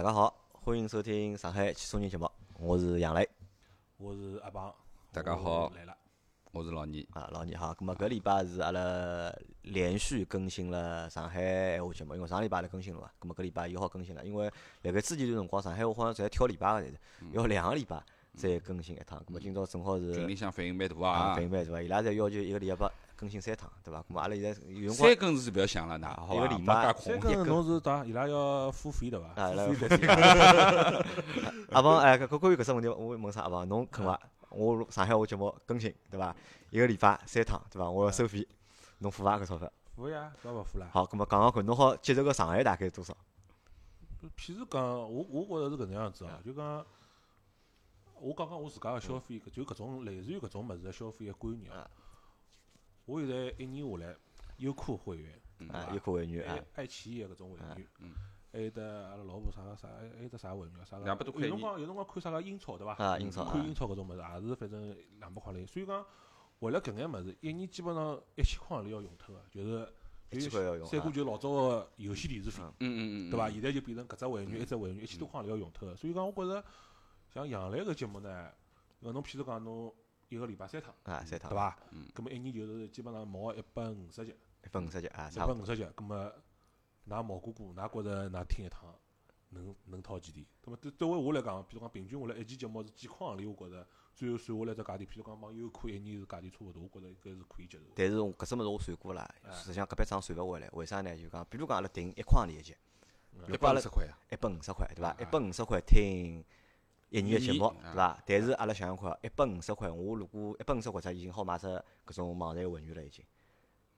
[0.00, 2.26] 大家好，欢迎收听上海汽车人节目，
[2.58, 3.28] 我是杨磊。
[3.98, 4.74] 我是阿邦，
[5.12, 5.94] 大家好我来了。
[6.52, 7.74] 我是老倪，啊，老倪好。
[7.74, 11.42] 咁么搿礼拜是阿拉连续更新了上海
[11.74, 14.50] 闲话节目，因为上礼拜来更新了嘛，咁么搿礼拜又好更新了，因为
[14.80, 16.96] 辣盖之前段辰光上海话好像侪跳礼拜个，侪是
[17.32, 18.02] 要两个礼拜
[18.34, 19.22] 再更新一趟。
[19.28, 21.44] 咁么今朝正好是群里向反应蛮大啊，啊反。
[21.44, 22.90] 应蛮大，伊拉侪要求一个礼拜
[23.20, 24.00] 更新三趟，对伐？
[24.00, 27.02] 咁么阿拉现在有辰光三更是不要想了，那好吧，没一个礼拜介空。
[27.02, 29.26] 三更侬是打伊拉要付费对伐？
[29.36, 30.06] 啊，来付费
[31.70, 33.68] 阿鹏， 哎，搿搿关于搿只问题，我问啥阿鹏？
[33.68, 34.18] 侬肯伐？
[34.48, 36.34] 我上海话节目更新，对伐？
[36.70, 37.90] 一个礼拜三趟，对伐？
[37.90, 38.48] 我要收费，
[39.00, 39.70] 侬付伐搿钞票？
[39.94, 40.88] 付呀，搿勿付啦。
[40.90, 43.14] 好，葛末讲讲看，侬好接受个上限大概多少？
[44.34, 46.84] 譬如讲，我我觉着是搿能样子哦，就讲
[48.20, 51.88] 我讲讲我自家个消费，搿就搿种类似于搿种物事个消费个观念啊。
[53.10, 54.16] 我现在一年下来，
[54.58, 55.32] 优酷会员，
[55.68, 58.14] 啊，对优酷会员啊，爱奇艺个搿种会员，嗯
[58.52, 60.84] 还有得阿拉老婆啥个啥，还有得啥会员啊？
[60.84, 61.04] 啥个？
[61.04, 62.94] 两百多块有辰光有辰光看啥个英超对伐？
[62.94, 63.52] 啊，英超啊。
[63.52, 66.04] 看，英超搿种物事也是反正两百块钿，所以讲
[66.58, 69.88] 为了搿眼物事，一年基本上一千块钿要用脱个，就是
[70.30, 71.04] 一千块要用三啊。
[71.04, 72.74] 哥就老早个游戏电视费，嗯。
[72.80, 73.48] 嗯嗯，对伐？
[73.50, 76.64] 现在就变成搿只会员，一只会员一千多块钿要用脱个，所以讲我觉着
[77.32, 78.50] 像杨澜搿节目呢，
[79.00, 79.94] 搿侬譬如讲侬
[80.30, 81.56] 一个礼拜三趟，啊，三趟，对？
[81.56, 81.78] 伐？
[81.90, 85.36] 嗯葛末一年就是基本上毛一百五十集，一百五十集啊，一。
[85.36, 86.32] 百五十集，葛末
[87.08, 88.94] 㑚毛哥哥，㑚觉着㑚听一趟
[89.48, 90.46] 能能掏几钿？
[90.62, 97.84] 葛末对对为我来讲，比如讲平均下来一期节目是几块行钿，我觉着最后算下来只价钿，譬如讲帮优酷一年是价钿差勿多，我觉着应该是可以接受。
[97.96, 101.16] 但是我搿只物事我算过了，哎实际上搿笔账算勿回来，为啥呢？
[101.16, 102.76] 就讲，比如讲阿拉定一块钿一集，
[103.48, 105.08] 一百五十块啊，一百五十块，对伐？
[105.08, 106.44] 啊一百五十块听
[107.10, 108.22] 一年个节目，对伐？
[108.24, 111.66] 但是阿拉想想看，一百五十块，我如果一百五十块，它已经好买只
[112.06, 113.24] 搿种网站会员了，已经，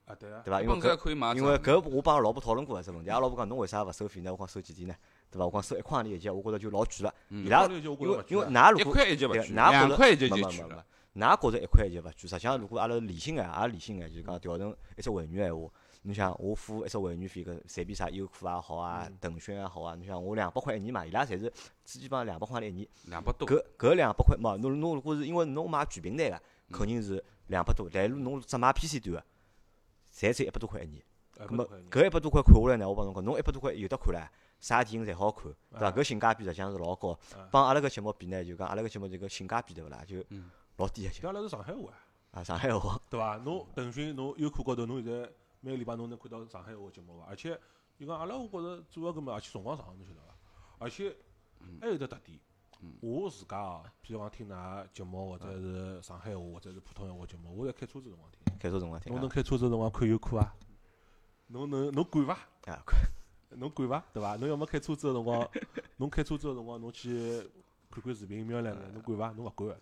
[0.07, 0.63] 啊，对啊对，伐？
[0.63, 4.33] 因为搿因为搿我帮阿拉老婆讨论过搿只问题，阿拉老婆讲侬为啥勿收费呢？
[4.33, 4.95] 我讲收几钿呢？
[5.31, 5.45] 对伐？
[5.45, 7.15] 我讲收一块钿一集，我觉着就老贵了。
[7.29, 9.39] 伊拉因为因为㑚如果块一集勿贵，
[9.97, 10.85] 块一集就贵了。
[11.15, 15.69] 没㑚觉着一块一集勿贵，实际上如果阿拉理性眼，也理性眼，就是讲调成一只会员闲话，
[16.03, 21.53] 侬想我付一只会员费，搿随便啥优酷也好啊嗯，腾讯也好啊，侬想我两百块一年嘛，伊拉侪是
[21.85, 22.87] 基本上两百块一年。
[23.07, 26.43] 两百多，搿搿两百块嘛，侬侬如果是因为侬买全平台个，
[26.73, 29.25] 肯定是两百多，但是侬只买 PC 端个，
[30.13, 31.03] 侪只一百多块一年。
[31.39, 34.29] 哎咁么搿一百多块看下来呢，我帮侬讲，侬一百多块有得看唻，
[34.61, 35.87] 啥电影侪好看，对伐？
[35.87, 41.91] 啊搿性价比实际上是老高啊，帮阿拉搿节目比呢，就讲阿拉搿节目这个性价比对勿啦，就嗯老低个阿拉是上海话
[42.33, 43.37] 啊，啊，上海话对伐？
[43.39, 45.29] 侬腾讯侬优酷高头，侬现在
[45.65, 47.27] 每个礼拜侬能看到上海话节目伐？
[47.29, 47.59] 而且
[47.97, 50.35] 就讲阿拉我觉着主要搿么，而且辰光长，侬晓得伐？
[50.79, 51.17] 而且
[51.81, 52.37] 还有得特点，
[53.01, 58.41] 我自家啊，譬如讲听㑚节目或者是上海话或者是普通闲话节目，我在开车子辰光听。
[58.59, 60.53] 开车辰光听啊侬能开车子辰光看优酷伐？
[61.47, 62.35] 侬能侬管伐？
[62.67, 62.83] 啊，
[63.51, 64.05] 侬管伐？
[64.13, 64.35] 对伐？
[64.35, 65.49] 侬要么开车子个辰光，
[65.99, 67.41] 侬开车子个辰光，侬去
[67.89, 69.31] 看看视频瞄两眼，侬管伐？
[69.37, 69.81] 侬勿管个。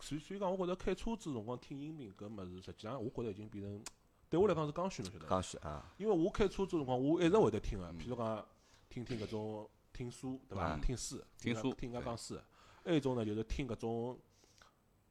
[0.00, 3.84] 所以所以讲，我觉着开车子辰光听音频搿物事，实际上我觉着已经变成
[4.32, 5.28] 对我来讲是刚需，侬晓得伐？
[5.28, 8.42] 刚需啊，因为我开车子辰光，我一直会得听个，譬如讲
[8.88, 10.74] 听听搿种听书，对伐？
[10.74, 12.40] 嗯听书，听书听人家讲书。
[12.82, 14.18] 还有一种呢，就是听搿种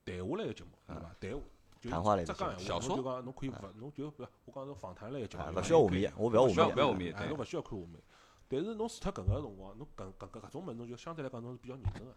[0.03, 1.15] 谈话类个节目，对伐？
[1.19, 1.41] 谈话。
[1.79, 8.01] 就谈话类的只讲闲话，节目小说侬就讲侬可以勿，侬就勿，我讲是访谈类个节目勿需要画面，我勿要画面，勿要画面哎，侬勿需要看画面。
[8.47, 12.15] 但是侬除脱搿个辰光，侬搿搿搿搿种物事侬就相对来讲侬是比较认真个，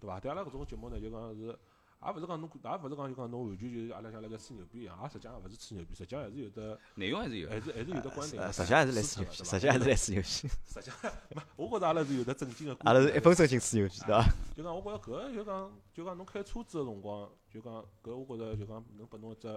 [0.00, 0.18] 对伐？
[0.20, 1.58] 对阿拉搿种节目呢，就讲是，
[2.06, 7.48] 也勿是讲侬，也勿是讲就讲侬完全就是阿拉像辣盖吹牛逼一样，也实际上也勿是吹牛逼，实际上还是有的，内容还是有。
[7.48, 8.52] 还是还是有的观点。
[8.52, 12.76] 实际上还是来吹牛逼，实际上还是来吹牛逼，实际上，没，我觉着阿拉是有的正经个。
[12.80, 14.24] 阿拉是一分正经吹牛逼，对伐？
[14.56, 17.72] 就讲我觉着搿个就讲就讲侬开车子个辰光，就讲
[18.02, 19.48] 搿我觉着就讲能拨侬一只，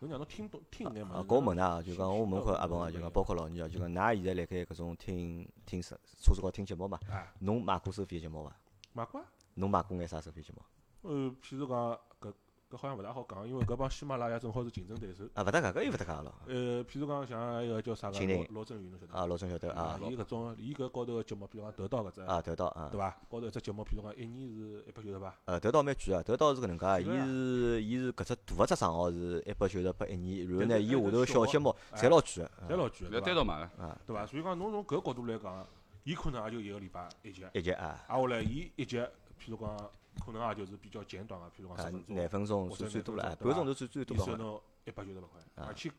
[0.00, 1.28] 能让侬听懂听眼嘛啊，事。
[1.28, 8.56] 搿我问㑚啊，就讲我问看阿鹏啊，就讲包括老倪啊，就讲㑚现在辣盖搿种听听车车子高听节目嘛，哎，侬买过收费节目伐？
[8.92, 9.26] 买过啊。
[9.56, 10.60] 侬买过眼啥收费节目？
[11.04, 12.32] 呃，譬如讲搿
[12.70, 15.24] 搿好像勿大好讲，因为搿帮喜马拉雅正好是竞争对手。
[15.34, 16.34] 啊，勿搭界，搿又勿搭界了。
[16.46, 19.20] 呃，譬如讲像一个叫啥个罗罗振宇，侬晓得伐？
[19.20, 23.16] 啊，老郑晓得啊，伊搿种伊搿高头个节目，比如讲得到搿只，啊，得到啊对，伐？
[23.28, 33.26] 高头一只节目，譬如讲一年是一百九十八，呃，得到蛮贵啊，得到是搿能介，伊是伊是搿只大个只账号是一百九十八一年，然后呢，伊下头个小小节目哎侪老贵个，侪老贵要个，对伐？
[33.26, 34.26] 单独买个，啊，对伐？
[34.26, 35.66] 所以讲侬从搿角度来讲，
[36.04, 39.90] 伊可能也就一个礼拜一集，一集啊，挨下来伊一集，譬如讲
[40.24, 45.90] 可能也就是比较简短个，譬如讲啊十分，钟，廿分钟或者算最多了，半个钟头最最多了伊收侬一百九十八块，啊而且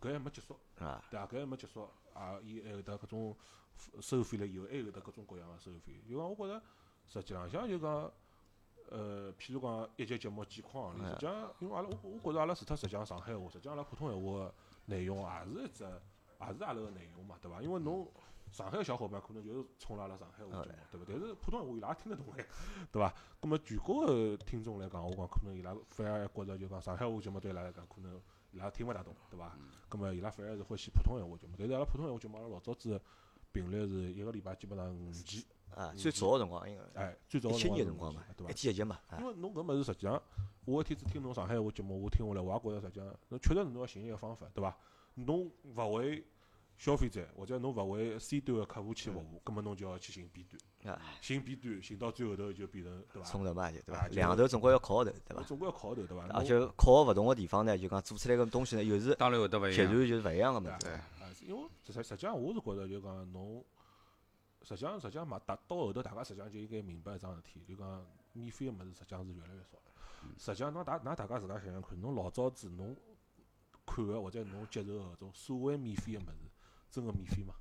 [0.00, 1.26] 搿还没结束，啊，对伐？
[1.26, 3.36] 搿还没结束，啊，伊还有得搿种
[4.00, 6.00] 收费了以后，还有得各种各样个收费。
[6.06, 6.62] 因为我觉着，
[7.06, 8.10] 实际浪向就讲，
[8.90, 14.54] 呃，譬如讲一集节目几块行钿，实际上因为阿拉我我觉着阿拉除脱实际上上海话，实际上阿拉普通闲话个
[14.86, 17.62] 内容也是一只，也是阿拉个内容嘛，对伐？
[17.62, 18.06] 因为侬
[18.56, 21.04] 上海小伙伴可能就是冲阿拉上海话节目嗯，对伐？
[21.08, 22.46] 但是普通闲话伊拉也听得懂哎，
[22.90, 23.14] 对伐？
[23.40, 28.18] 葛末全国个听众来讲，我讲可能伊拉反而觉着就讲上海话节目对伊拉来讲，可能
[28.52, 29.54] 伊拉听勿大懂，对伐？
[29.90, 31.54] 葛末伊拉反而是欢喜普通闲话节目。
[31.58, 32.98] 但是阿拉普通闲话节目，阿拉老早子
[33.52, 35.44] 频率是一个礼拜基本上五期，
[35.74, 38.54] 啊，最早个辰光应该哎，最早一七年辰光嘛对伐一？
[38.54, 40.22] 天一集嘛，啊因为侬搿物事实际上，
[40.64, 44.76] 我一天子听侬上海话节目，我听下来，我也觉着实际上，侬确实是侬要寻一个方法，对伐？
[45.14, 46.22] 侬勿为
[46.78, 53.28] 消费者，或者侬勿为 C 端个客户去服务，葛末侬就要去寻 B 端，啊，寻 B 端，寻到最后头就变成对伐？
[53.28, 54.06] 冲头嘛就对伐？
[54.08, 55.42] 两头总归要靠头，对伐？
[55.42, 56.26] 总归要靠头，对伐？
[56.34, 60.08] 而且靠个勿同个地方呢，就讲做出来个东西呢，又是当然会得勿一样截然样。
[60.08, 60.76] 就是勿一样个物事。
[60.80, 61.02] 对啊，
[61.46, 63.64] 因为实实际上我是觉着就讲侬，
[64.62, 69.78] 实际上实际上嘛，大到后头大家实际上就应该明白一桩事体，就讲免费个物事实际上是越来越少。
[70.38, 72.94] 实际上侬大㑚大家自家想想看，侬老早子侬
[73.86, 76.50] 看个或者侬接受个搿种所谓免费个物事，
[76.96, 77.54] 真个免费吗？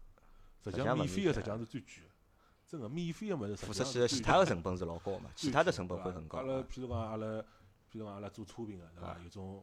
[0.63, 2.09] 实际上免费个实际上是最贵个，
[2.65, 6.63] 真个免费个物事实付际上出去的其他个成本是老高嘛，其他的成本会很高阿拉啊。
[6.71, 9.19] 譬如讲阿拉，譬如讲阿拉做车评个对伐啊？
[9.23, 9.61] 有种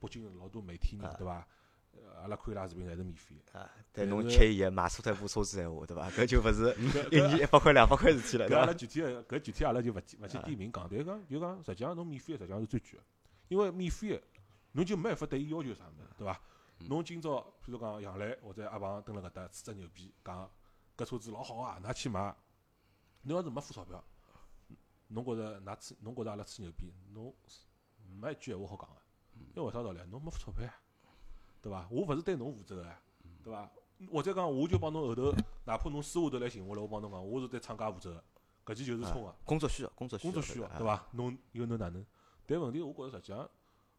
[0.00, 1.46] 北京老多媒体人啊对伐？
[1.92, 3.58] 呃阿拉看伊拉视频侪是免费个。
[3.58, 6.10] 啊，但侬吃一买错脱部车子闲话，对伐？
[6.16, 8.72] 搿就勿是 搿一年一百块两百块事体了，搿阿拉？
[8.72, 12.98] 具体个搿具体阿拉就勿去勿去点名讲，但是讲就讲实际上侬免费个实际上是最贵个，
[13.48, 14.22] 因为免费个
[14.72, 16.40] 侬就没办法对伊要求啥物事，对伐？
[16.88, 20.50] 侬今朝譬如讲杨澜或者阿鹏蹲辣搿搭吹只牛逼，讲
[20.96, 22.34] 搿车子老好啊，㑚去买。
[23.22, 24.04] 侬要是没付钞票，
[25.08, 27.34] 侬觉着㑚吹，侬觉着阿拉吹牛逼，侬
[28.20, 28.96] 没一句闲话好讲个，
[29.54, 30.00] 因为为啥道理？
[30.10, 30.74] 侬没付钞票呀，
[31.62, 31.88] 对伐？
[31.90, 33.00] 我勿是对侬负责个呀，
[33.42, 33.70] 对伐？
[34.12, 35.32] 或者讲我就帮侬后头，
[35.64, 38.12] 哪怕侬私下头来寻我了，我帮侬讲，我是对厂家负责
[38.64, 39.34] 个，搿记就是冲个。
[39.44, 40.84] 工作需要，工作需要，工作需要，啊对？
[40.84, 41.06] 伐？
[41.12, 42.04] 侬又能哪能？
[42.46, 43.48] 但问题，我觉着实际上，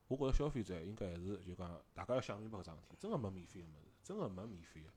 [0.07, 4.89] 我觉着消费者应该还是就讲，大家要想明白搿桩事体，真个没免费个物事，真个没免费个。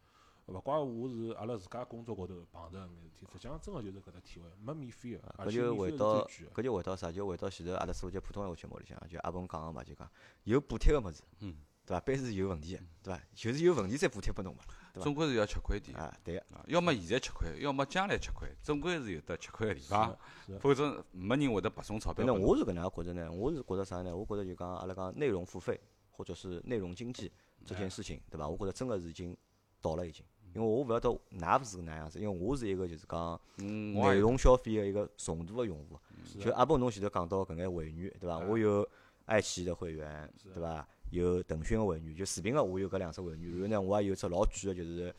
[0.52, 6.24] 勿怪我是阿拉自家工作高头碰着搿眼事体，实际上真个就是搿只体会，没免费个，而搿就回到。
[6.26, 7.12] 搿就回到啥？
[7.12, 10.10] 就回到前头阿拉所节普通闲话节目里向，就阿鹏讲个嘛，就讲
[10.44, 12.00] 有补贴个物事，嗯，对伐？
[12.00, 13.22] 班是有问题个，对伐？
[13.34, 14.62] 就是有问题再补贴拨侬嘛，
[14.98, 20.16] 对伐总归是要吃亏点，啊，对要么现在吃亏，要么将来吃亏，总归是有得吃亏个地方，
[20.60, 22.34] 否则没人会得白送钞票拨侬。
[22.34, 24.14] 反正我是搿能样觉着呢，我是觉着啥呢？
[24.14, 25.80] 我觉着就讲阿拉讲内容付费
[26.10, 27.30] 或者是内容经济
[27.64, 28.48] 这件事情，对伐？
[28.48, 29.36] 我觉着真个是已经
[29.80, 30.24] 到了已经，
[30.54, 35.98] 因为我勿晓得㑚勿是搿能样子，因为我是一个就是讲内容消费个一个重度个用户。
[36.40, 38.36] 就阿波侬前头讲到搿眼会员，对伐？
[38.36, 38.86] 啊我有
[39.26, 40.86] 爱奇艺的会员，对伐？
[41.10, 45.14] 有腾讯个会员，就视频个我有搿两只会员，然后呢，我也有只老贵个，就是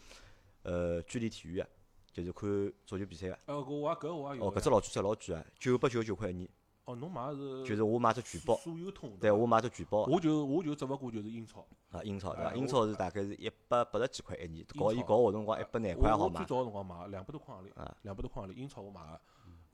[0.63, 1.67] 呃距离体育个，
[2.11, 3.39] 就是看足球比赛个。
[3.45, 6.49] 呃，搿我也搿我也有哦，搿只老贵只老贵个，九百九十九块一年，
[6.85, 12.49] 哦，侬买是就是我买只全包，所有通，对我买只全包我就我就只勿过就是英超，啊，英超对伐？
[12.51, 16.37] 哎英超是大概是一百八十几块一年，搞伊搞活动辰光一百廿块好买。
[16.37, 16.45] 最。
[16.45, 19.21] 早个辰光买两百多块行钿啊，两百多块行钿，英超我买个。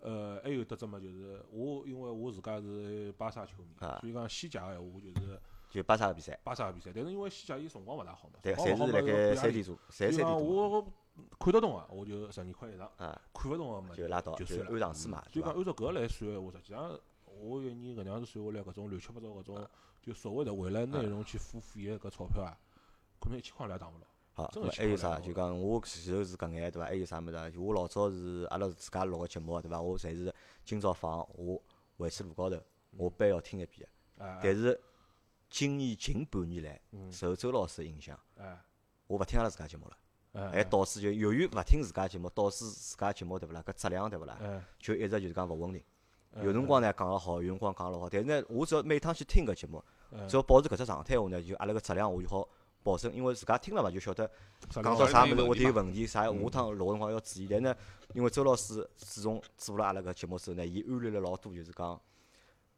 [0.01, 5.41] 呃，还有得只么就是我，因为我自家是巴萨球迷啊，所以讲西甲个闲话就是
[5.75, 6.91] 就巴萨个比赛，巴萨个比赛。
[6.95, 10.81] 但是因为西甲伊辰光勿大好嘛，对，侪是辣盖三点钟，侪三点钟我
[11.39, 14.71] 看得懂个，我就十二块一场；啊，看勿懂个嘛就拉倒，就就算了。
[14.71, 15.63] 按场次买，对伐所以讲？
[15.63, 16.99] 按照搿个来算个话，实际上
[17.41, 19.67] 我一年搿能样子算下来，搿种乱七八糟搿种
[20.01, 22.57] 就所谓的为了内容去付费个搿钞票啊，
[23.19, 24.07] 可能一千块也打勿牢。
[24.33, 25.19] 好，还有啥？
[25.19, 26.87] 就讲我前头是搿眼对伐？
[26.87, 27.49] 还有啥物事啊？
[27.49, 29.81] 就我老早是阿拉自家录个节目对伐？
[29.81, 30.33] 我侪是
[30.63, 31.61] 今朝放，我
[31.97, 32.57] 回去路高头，
[32.97, 33.87] 我必要听一遍。
[34.17, 34.79] 哎但是
[35.49, 37.11] 今年近半年来，嗯。
[37.11, 38.57] 受周老师影响，哎
[39.07, 39.97] 我勿听阿拉自家节目了，
[40.33, 43.63] 哎还导致就由于勿听自家节目，导致自家节目对勿啦？
[43.65, 44.37] 搿质量对勿啦？
[44.41, 45.81] 哎就一直就是讲勿稳定。
[46.33, 52.47] 哎有辰光呢讲了好，有辰光讲了好，但是呢，我只要每趟去听搿节目，哎只要保持搿只状态下呢，就阿拉个质量我就好
[52.83, 54.29] 保证，因为自家听了嘛，就晓得
[54.69, 57.47] 讲到啥物事会得有有问题啥下趟录个辰光要注意。
[57.49, 57.75] 但呢，
[58.13, 62.01] 因为周老师自从做了阿拉搿节目之后呢，伊安利了老多就是讲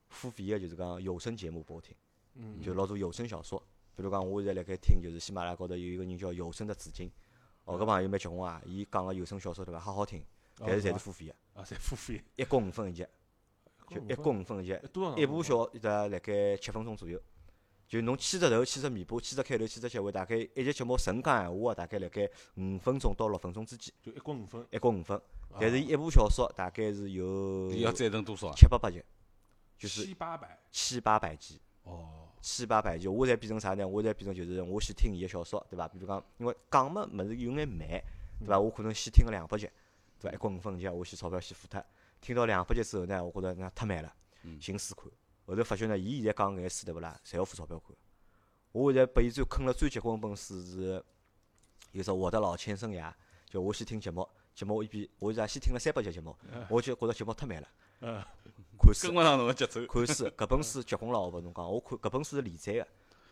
[0.10, 2.07] 付费个，就是讲有声节目拨我听，嗯
[2.62, 3.62] 就老多有声小说。
[3.96, 7.12] 比如讲，我现在辣盖听，就是喜马拉雅高头有一个人叫有声的紫金，
[7.66, 10.24] 哦，搿朋友蛮结棍啊，伊讲个有声小说对伐，好好听，
[10.58, 13.06] 但是侪是付费个，啊，侪付费，一角五分一集，
[13.90, 14.80] 就一角五分一集，
[15.18, 17.20] 一部小大概辣盖七分钟左右。
[17.88, 24.68] 就侬牵只头、牵只尾巴、牵只开头、牵只结尾，大概一集节目纯讲闲话，大概辣盖五分钟到六分钟之间，就一角五分。
[24.70, 25.18] 一角五分。
[25.18, 25.58] 啊。
[25.58, 28.54] 但是伊一部小说大概是有要再等多少啊？
[28.58, 29.02] 七八百集，
[29.78, 30.60] 就是七八百。
[30.70, 33.08] 七八百集，哦，千八百集。
[33.08, 33.88] 我侪变成啥呢？
[33.88, 35.88] 我侪变成就是我先听伊个小说，对伐？
[35.88, 37.88] 比如讲，因为讲么物事有眼慢，
[38.40, 38.60] 对伐？
[38.60, 39.70] 我可能先听个两百集，
[40.20, 40.36] 对伐？
[40.36, 41.84] 一角五分一集，我先钞票先付脱。
[42.22, 44.14] 听到两百集之后呢，我觉着那太慢了，
[44.60, 45.12] 寻书看。
[45.46, 47.96] 后头发觉呢，伊现在讲搿眼书对勿啦，侪要付钞票看。
[48.72, 51.04] 我现在拨伊最坑了最结棍本书是，
[51.92, 53.10] 有只《我的老千生涯》，
[53.46, 56.36] 就我先听节目，节目我一边我是先听了三百集节目，
[56.70, 57.68] 我就觉着节目太慢了。
[58.78, 59.86] 嗯，看书跟勿上侬个节奏。
[59.86, 62.88] 看书，搿本书结棍了，我勿侬讲，我看搿本书是连载个，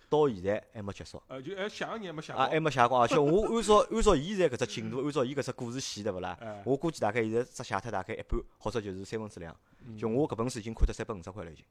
[0.10, 1.22] 到现在还没结束。
[1.28, 6.64] 呃，就还写个年没写啊，还没写光，而且我按照按照伊现在搿只进度，按照伊搿只故事线，对勿啦哎？
[6.66, 9.56] 我估计大概现在只写脱大概一半，或者就是三分之两。
[9.98, 11.64] 就我搿本书已经看脱三百五十块了，已经。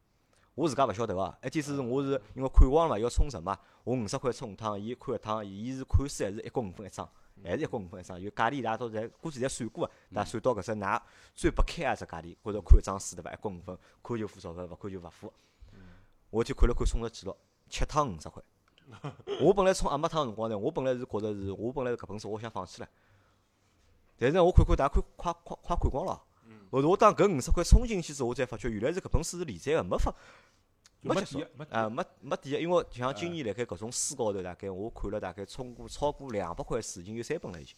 [0.54, 7.08] 我自家勿晓得啊，一天是我是因为看光了嘛，要充值嘛，我五十块充一趟，伊看一趟，伊是看书还是一角五分一张，
[7.50, 10.24] 还是一角五分一张，有价钿伊拉都侪估计侪算过个，对伐？
[10.24, 11.02] 算到搿只㑚
[11.34, 13.32] 最不开个只价钿，或者看一张书对伐？
[13.32, 15.32] 一角五分，看就付钞票，勿看就勿付。
[16.30, 17.36] 我就看了看充值记录，
[17.68, 18.42] 七趟五十块。
[19.40, 22.88] 我本来充阿没趟辰光呢，我本来是觉着是我本来搿本书我想放弃了，
[24.18, 26.22] 但是呢，我看看大家看快快快看光了。
[26.70, 30.16] 后头我当搿五十块充进去之后，我才发觉原来是搿本书是连载个，没发就
[31.04, 37.74] 没没结束底没没没底个，因为像今年辣盖搿种书高头，大概我看了大概充过超过两百块书，已经有三本了已经。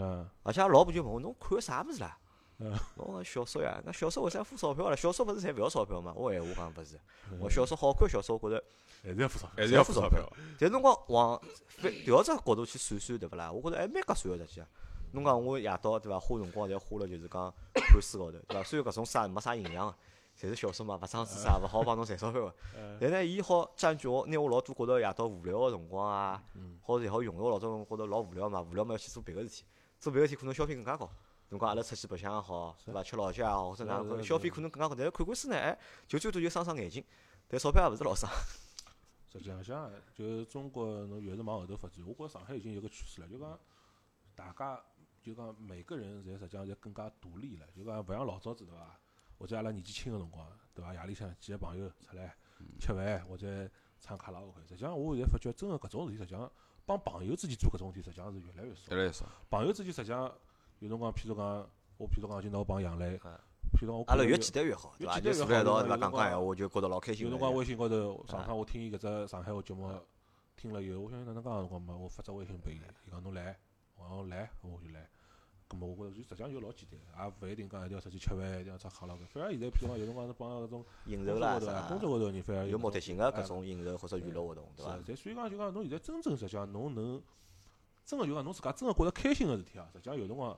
[0.00, 2.18] 嗯，而且阿拉老婆就问我，侬看个啥物事啦？
[2.58, 4.96] 嗯 我讲小说呀，那小说为啥付钞票了？
[4.96, 6.12] 小说勿是侪勿要钞票嘛？
[6.14, 6.98] 我闲话讲勿是，
[7.40, 8.64] 我小说好看小说，我觉着
[9.02, 9.54] 还是要付钞票。
[9.56, 10.32] 还是要付钞票。
[10.58, 13.50] 但是侬讲往反调只角度去算算，对勿啦？
[13.50, 14.66] 我觉着还蛮合算个实际啊。
[15.12, 18.62] 侬讲我夜到对伐，花辰光侪花了就是讲看书高头，对伐？
[18.62, 19.94] 虽然搿种书也没啥营养个，
[20.36, 22.54] 侪是小说嘛，勿长知识啊，勿好帮侬赚钞票个。
[23.00, 26.42] 但呢，伊好占据我，拿我老多觉着夜到无聊个辰光啊，
[26.82, 29.64] 或者也好用我老早辰光觉着老无聊嘛，无聊嘛要去做别个事体，
[30.00, 31.08] 做别个事体可能消费更加高。
[31.50, 33.02] 侬讲阿拉出去白相也好，对伐？
[33.02, 34.94] 吃老酒也好，或者哪能消费可能更加高。
[34.94, 37.04] 但是看看书呢，哎，就最多就伤伤眼睛，
[37.46, 38.28] 但钞票也勿是老伤。
[39.30, 43.58] 实际上，就是中国侬越是往后头发展，我觉着上海已经有个趋势了，就讲
[44.34, 44.80] 大家
[45.22, 48.98] 就讲每个人侪实际上侪更加独立了，就讲勿像老早子对伐？
[49.44, 50.94] 或者阿拉年纪轻个辰光，对伐？
[50.94, 52.34] 夜里向几个朋友出来
[52.80, 53.68] 吃饭或者
[54.00, 56.50] 唱卡拉 OK，实际上我现在发觉，真个搿种事体，实际上
[56.86, 58.96] 帮朋友之间做搿种事体，实际上是越来越少越。
[58.96, 59.26] 来越少。
[59.50, 60.34] 朋友之间实际上
[60.78, 61.44] 有辰光，譬如讲，
[61.98, 63.38] 我譬如讲，今朝我帮杨磊，啊
[63.74, 65.20] 譬如讲我阿拉越简单越好，对伐？
[65.20, 65.96] 就坐辣一道，对伐？
[65.98, 67.30] 讲讲闲话，我就觉得老开心的。
[67.30, 69.92] 有辰光微信高头，上啊趟我听伊搿只上海话节目，
[70.56, 73.58] 听了以后，我想哪能介个辰光嘛，我发只微信拨伊，伊讲侬来，
[73.96, 75.06] 我讲来，我就来。
[75.80, 79.24] 我觉着就实际上就老简单，也勿一定讲一定要出去吃饭，一定要唱卡拉 OK。
[79.26, 87.22] 反而现在譬如讲有辰光是帮搿种应酬啦工作高头啊，啥工，作高头人反而有目的性个搿哎种应酬或者娱乐活动，对伐所以讲就讲侬现在真正实际上侬能
[88.04, 90.56] 真个就讲侬自家真个觉着开心个事体啊，实际上有辰光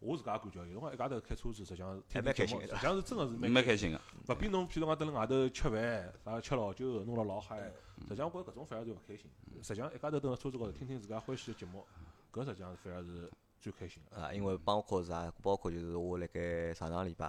[0.00, 4.00] 我自家也感觉，有辰光一家头开车子，实际上听还蛮开心的实际上是真个是蛮开心个。
[4.28, 7.72] 勿比侬譬如讲蹲辣外头吃饭，啥吃老酒，弄了老嗨，
[8.02, 9.28] 实际上我觉着搿种反而就勿开心。
[9.60, 11.84] 实际上一家头蹲辣车子高头听听自家欢喜个节目，
[12.32, 13.28] 搿实际上反而是
[13.60, 14.16] 最开心个。
[14.16, 17.26] 啊，因为包括啥，包括就是我辣盖上上礼拜，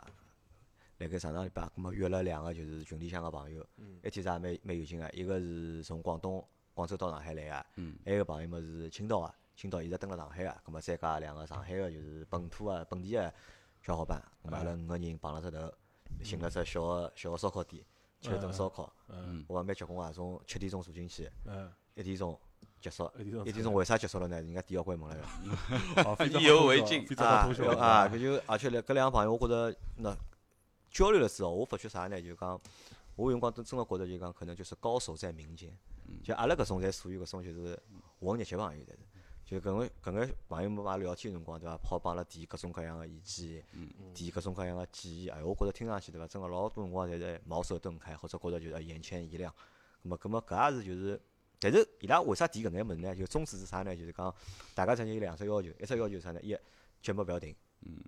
[0.98, 3.66] 辣盖上上礼拜，葛末约了两个就是群里向个朋友，
[4.04, 7.66] 一天是也蛮蛮有劲个，一个是从广东广州到上海来个，
[8.06, 13.34] 还有一个朋友么是青岛个，青岛现在蹲辣上海个，葛末再加两个上海个就是本土个本地个
[13.82, 15.74] 小伙伴，葛末阿拉五个人碰了只头，
[16.24, 17.84] 寻了只小个小个烧烤店，
[18.22, 22.38] 吃了顿烧烤，嗯我讲蛮结棍个，从七点钟坐进去，嗯，一点钟
[22.82, 23.12] 结束，
[23.46, 24.38] 一点钟为啥结束了呢？
[24.38, 26.04] 人家店要关门了要。
[26.04, 27.26] 好， 非常意犹未尽啊
[27.78, 30.16] 啊，搿就而且来搿两个朋友，我觉着那
[30.90, 32.22] 交流了之后，我发觉啥呢？
[32.22, 32.60] 就讲
[33.16, 35.78] 我有辰光真真个觉着就讲可能就是高手在民间，
[36.24, 37.78] 就阿拉搿种侪属于搿种就是
[38.20, 39.00] 混日脚朋友，侪是。
[39.46, 41.76] 就搿个搿个朋友们帮阿拉聊天辰光，对伐？
[41.84, 43.64] 好帮阿拉提各种各样个意见，
[44.14, 45.28] 提各种各样个建议。
[45.28, 46.28] 哎，我觉着听上去对伐？
[46.28, 49.52] 真个老多辰光侪在茅塞顿开，或者觉着就是哎眼前一亮。
[50.04, 51.20] 咁么，咁么搿也是就是，
[51.60, 53.16] 但是伊拉为啥提搿眼物事呢？
[53.16, 53.96] 就宗旨是啥呢？
[53.96, 54.34] 就是讲
[54.74, 56.40] 大家只有两只要求，一只要求是啥呢？
[56.42, 56.58] 一
[57.02, 57.56] 节目勿要停。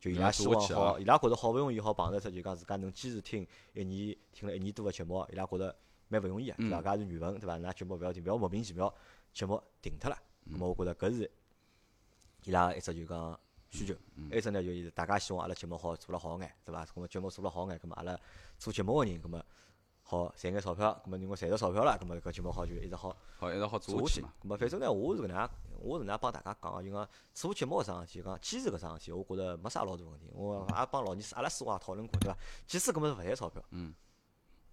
[0.02, 5.74] 就伊拉希望好，伊拉觉着好勿容易好碰着只就讲自家能坚持听一年，听了一年多个节目，伊拉觉着
[6.10, 6.82] 蛮勿容易个，对伐？
[6.82, 7.58] 搿也是缘分，对伐？
[7.58, 8.94] 㑚节目勿要停，勿要莫名其妙
[9.34, 10.18] 节目停脱了。
[10.52, 11.32] 咁么我觉着搿是
[12.44, 13.40] 伊拉一只就讲
[13.70, 13.96] 需求，
[14.30, 16.86] 一只呢就是大家希望阿拉节目好做了好眼，对伐？
[16.86, 18.20] 咁么节目做了好眼，咾么阿拉
[18.58, 19.46] 做节目个人，咾么
[20.12, 23.16] 好赚眼钞票，咁么如果赚着钞票了，咁么搿节目好就一直好。
[23.38, 24.34] 好，一直好做做下去嘛。。
[24.44, 25.50] 咁么反正呢，我是搿能样，
[25.80, 30.28] 我是搿能样帮大家讲个，就讲做节目搿桩事体，就讲坚持搿桩事体，我觉着没啥老大问题。
[30.34, 32.38] 我也帮老二阿拉师傅也讨论过，对伐？
[32.68, 33.96] 即使搿物事勿赚钞票，嗯，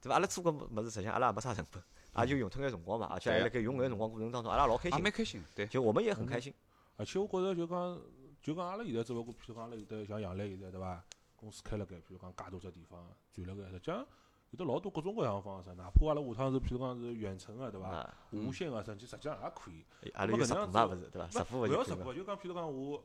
[0.00, 0.14] 对伐？
[0.16, 1.80] 阿拉做搿物事实际上阿拉也没啥成本，
[2.16, 5.66] 也就用脱眼辰光嘛，而且还对辣盖用搿眼辰光过程当中，阿拉老开也心，蛮开心的，对。
[5.68, 6.52] 就我们也很开心。
[6.96, 8.00] 而且我觉着就讲，
[8.42, 11.04] 就讲阿拉现在只勿过，譬如讲阿拉有得像杨澜现在对伐？
[11.36, 14.04] 公司开了盖，譬如讲介大只地方，转了盖，实际上
[14.50, 17.88] 有得老多各种各样个方式，哪怕阿拉下趟是譬如讲是远程个对伐？
[17.88, 19.84] 啊，无线个，甚至实际上也可以。
[20.14, 21.28] 阿拉有直播嘛，勿是对伐？
[21.28, 21.66] 直播勿？
[21.66, 23.04] 要直播，就讲譬如讲我，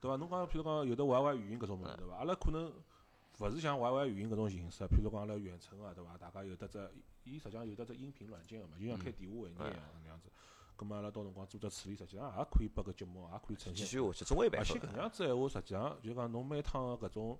[0.00, 0.16] 对伐？
[0.16, 2.16] 侬讲譬如讲有的 YY 语音搿种物事，对伐？
[2.16, 2.72] 阿拉可能
[3.38, 6.16] 勿是像 YY 语音搿种形式，譬如讲阿拉远程啊，对伐？
[6.16, 6.90] 大家有得只，
[7.24, 10.30] 伊实际上有得只音频软件个嘛，就像开电话会议一样搿能样子。
[10.74, 13.74] 葛末阿拉到辰光做只处理，实际上也可以拨搿节目也可以呈现。
[13.74, 14.86] 继续下去，总会办法而且。
[14.86, 17.38] 搿能样子闲话，实际上就讲侬每趟个搿种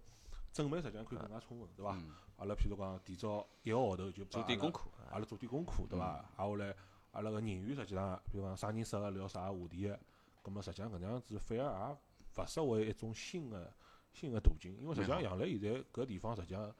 [0.62, 1.92] 准备，实际上可以更加充分，对伐？
[1.94, 2.10] 嗯。
[2.38, 6.24] 阿拉譬如讲提早一个号头就做点功课，阿拉做点功课，对伐？
[6.36, 6.74] 挨下来，
[7.12, 9.98] 阿拉个人员实际上，比如讲啥人适合聊啥话题个，
[10.42, 13.72] 葛末实际上搿能样子反而也勿失为一种新个
[14.12, 16.74] 新个途径，因为实际上杨澜现在搿地方实际上，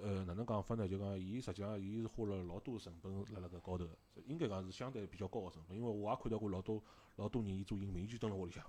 [0.00, 0.88] 呃，哪能讲法呢？
[0.88, 3.86] 就讲伊实际上伊是花了老多成本辣辣搿高头，
[4.26, 6.82] 应该讲是相对比较高个成本，因为我也看到过老多
[7.16, 8.64] 老多人伊做影评，伊就蹲辣屋里向，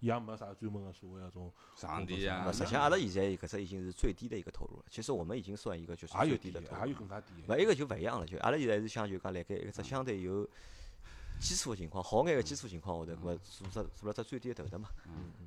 [0.00, 4.84] 伊也没啥专门个所谓个种，场地啊那，实际上，阿拉现在搿只已经是最低的一个投入了。
[4.90, 6.98] 其实我们已经算一个就是最也有低的，投入也有。
[6.98, 7.60] 更加低勿，个。
[7.60, 10.48] 一个就勿一样了，就阿拉现在是想就讲辣盖一个只相对有
[11.38, 14.88] 基础个情况，好眼个基础情况下头，搿么做只做了只最低的投入嘛，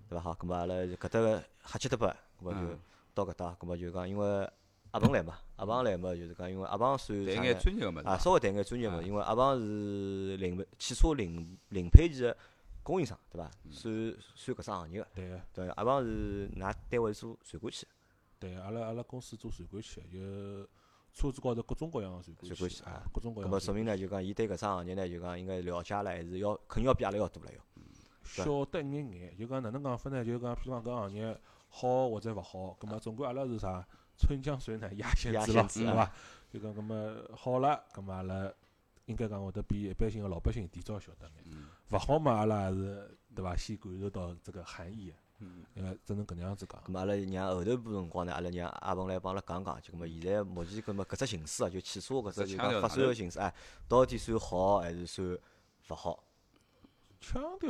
[0.07, 0.21] 对伐？
[0.23, 2.07] 好，搿么阿拉搿搭个瞎七搭八，
[2.39, 2.79] 搿么就嗯
[3.15, 4.49] 到搿搭，搿么就讲因为
[4.91, 12.37] 阿鹏来嘛，阿鹏来嘛，就是讲因为阿鹏算谈眼啥呢专业个物事啊，稍微谈眼专业嘛，啊因为阿鹏是零汽车零零配件个
[12.83, 13.49] 供应商，对伐？
[13.63, 15.41] 嗯算算搿只行业个，对个。
[15.53, 17.91] 对，阿鹏是㑚单位做传感器的，
[18.39, 20.69] 对，阿拉阿拉公司做传感器的，就
[21.13, 23.65] 车子高头各种各样个传感器，啊，啊各种各样的传感器。
[23.65, 27.59] 说明呢，就讲伊对搿只行业呢，就讲应该了解了，还是要肯定要比阿拉要多了要。
[28.23, 30.23] 晓得一眼眼，就讲哪能讲法呢？
[30.23, 33.85] 就讲譬如讲搿行业好或者勿好，葛末总归阿拉是啥？
[34.15, 36.11] 春江水暖鸭先知咯，鸭先知啊对伐？
[36.51, 38.51] 就讲葛末好了，葛末阿拉
[39.05, 41.43] 应该讲会得比一般性个老百姓提早晓得眼。
[41.89, 43.55] 嗯勿好嘛，阿拉也是对伐？
[43.55, 46.91] 先感受到这个含义的，嗯应该只能搿能样子讲咁。
[46.91, 53.53] 么阿拉让后头部辰光呢，阿拉让阿鹏来帮阿拉讲讲，就咁么现在目前搿么搿只形式啊，就汽车搿只就讲发展个形式，啊，
[53.87, 55.27] 到底算好还是算
[55.89, 56.23] 勿好？
[57.19, 57.69] 腔调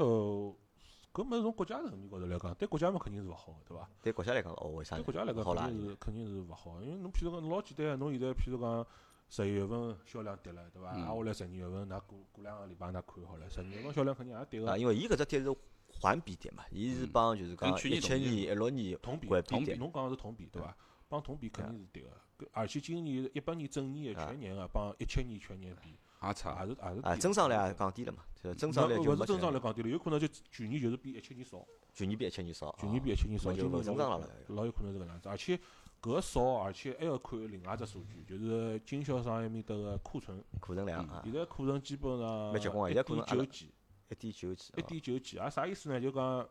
[1.13, 3.89] 搿物事从国家层面高头来讲，对国家嘛肯定是勿好个，对伐？
[4.01, 4.95] 对国家来讲，哦，为啥？
[4.95, 8.85] 对国家来讲肯，定是肯定是勿好，因为侬譬如讲侬老简单个，侬现在譬如讲
[9.33, 10.91] 十一月份销量跌了，对伐？
[10.93, 11.01] 嗯。
[11.01, 15.51] 挨下来十二月份，㑚过过两个礼拜㑚看好了，十二月份销量肯定也跌啊，个，因为伊搿只跌是
[15.91, 20.77] 环比跌嘛，伊是帮就是讲跟去一七年、一六年同比环比同比，跌，侬讲个是同比对伐？
[21.09, 22.03] 帮同比肯定是跌
[22.37, 26.63] 个，而且今年一八年整年全年个帮一七年全年比，也差。
[26.63, 34.29] 也，是也是啊，增长率也降低了嘛，就是增长率就勿是增长没率降低了，有可能就去年就是比一七年少，去年比一七年少，去年比一七年少，哦就勿今年增长了了。
[34.49, 35.59] 老有可能是搿能样子，而且
[36.03, 40.43] 搿少，而且还要看另外一只数据，就是经销商埃面搭个库存。
[40.59, 42.49] 库存量啊现，在库存基本上
[42.89, 43.71] 一点九几，
[44.09, 46.01] 一点九几，一哦点九几，啊啥意思呢？
[46.01, 46.45] 就讲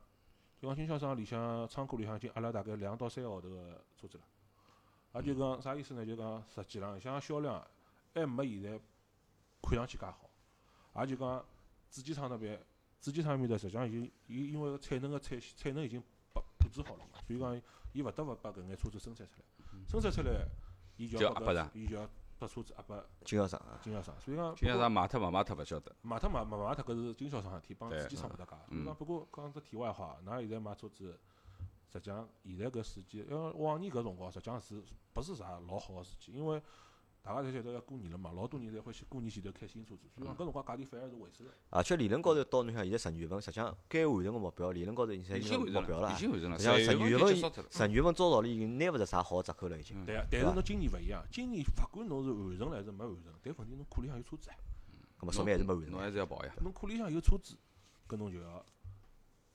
[0.58, 4.24] 就讲经销商里向仓库里向已经压了大概两到三个号头个车子了，
[5.20, 6.06] 也就讲啥意思呢？
[6.06, 7.62] 就讲实际浪向销量
[8.14, 8.80] 还没现在
[9.60, 10.30] 看上去介好，
[11.02, 11.44] 也就讲
[11.90, 12.58] 主机厂那边，
[13.02, 16.02] 主机厂埃面搭实际上已经伊因为产能个产产能已经
[16.72, 19.44] 布布置好了嘛，所以讲伊勿得勿把搿眼车子生产出来，
[19.88, 20.46] 生产出来
[20.96, 22.08] 伊就就要拨搿压拨伊就要
[22.38, 28.56] 把车子压拨经销商啊，经销商，所以讲今不过朝上卖脱勿卖脱勿晓得，卖脱卖卖卖脱搿是经销商事体，帮对主机厂勿搭界。
[28.74, 31.18] 所讲，不过讲只题外话，㑚现在买车子，
[31.92, 34.82] 实际上现在搿时机，因为往年搿辰光实际上是
[35.14, 36.62] 勿是啥老好个时机，因为
[37.24, 41.52] 大家侪晓得要过年了嘛，老多人侪欢喜过年前头开新车子，所以讲搿辰光价钿反而是回升个。
[41.70, 46.14] 而且理论高头到侬想现在十二月份，实际上该完成个目标，理论高头已经已经完成，目标了啊。
[46.14, 47.36] 已经完成了，实际上十二月份
[47.70, 50.02] 十二月份照道理已经拿勿着啥好折扣了，已经。
[50.02, 54.56] 嗯对啊，但是侬今年勿一样，今年勿管侬是完成了还是没完成，但问题侬库里向有车子啊，
[55.20, 56.00] 搿么说明还是没完成侬。
[56.00, 56.52] 还是要跑呀。
[56.60, 57.56] 侬库里向有车子，
[58.08, 58.64] 搿侬就要。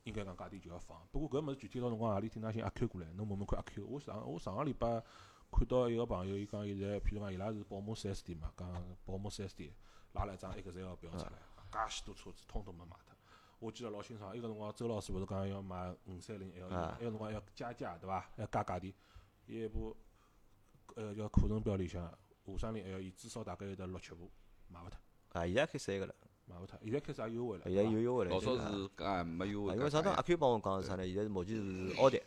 [0.03, 3.85] 应该讲价钿就要放，不过搿物事具体到辰光何里天㑚寻阿 Q 过来，侬问问看阿 Q。
[3.85, 5.03] 我上我上个礼拜
[5.51, 8.71] 看到一个朋友，伊讲现在，譬如讲伊拉是宝马四 S 店嘛，讲
[9.05, 9.71] 宝马四 S 店
[10.13, 11.31] 拉了一张 Excel 表出来，
[11.71, 13.15] 介许多车子通通没卖脱。
[13.59, 18.29] 我记得老清爽，伊个辰光周老师勿是讲要买五三零 L，啊伊个辰光要加价对伐？
[18.35, 18.93] 要加价钿，
[19.47, 19.95] 伊一部
[20.95, 24.29] 呃叫库存表里向五三零 L，伊至少大概有得六七部
[24.67, 24.99] 卖勿脱，
[25.31, 26.13] 啊，现在开始一个了，
[26.45, 26.79] 卖勿脱。
[26.83, 28.31] 现在开始也优惠了，现在有优惠了。
[28.31, 30.21] 老早是搿没优惠因为上趟阿。
[30.21, 31.05] Q 帮我讲是啥呢？
[31.07, 32.21] 现在是目前是奥迪，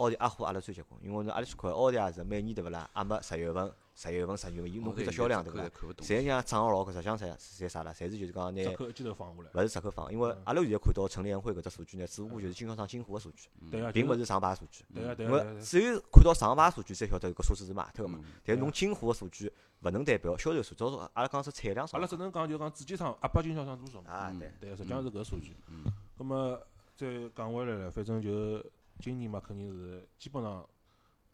[0.00, 2.88] 奥迪压货压了最结棍，因为侬阿拉去看奥迪也是每年对勿啦？
[2.96, 5.70] 压没十月份、十月份、十月份，伊侬看只销量对勿啦？
[5.74, 6.06] 看勿懂。
[6.06, 7.92] 侪像涨了老高，实际上侪侪啥啦？
[7.92, 9.50] 侪是就是讲拿折扣一记头放下来。
[9.52, 13.48] 勿是折扣放，因为阿拉现在看到陈联会搿只数据呢，只不过就是经销商进货个数据，
[13.92, 14.84] 并勿是上牌数据。
[14.94, 18.18] 对啊对因啊对啊为只有看到上牌数据才晓得搿车子是卖脱个嘛。
[18.22, 22.08] 嗯但是侬进货个数据勿能代表销售数，主要是阿拉讲是产量上阿拉。
[22.08, 24.10] 只能讲就讲主机厂压拨经销商多少嘛。
[24.10, 24.50] 啊，对。
[24.60, 25.54] 对，实际上是搿数据。
[25.68, 25.84] 嗯
[26.16, 26.58] 葛么
[26.96, 28.62] 再讲回来了，反正就
[29.00, 30.68] 今年嘛，肯定是基本上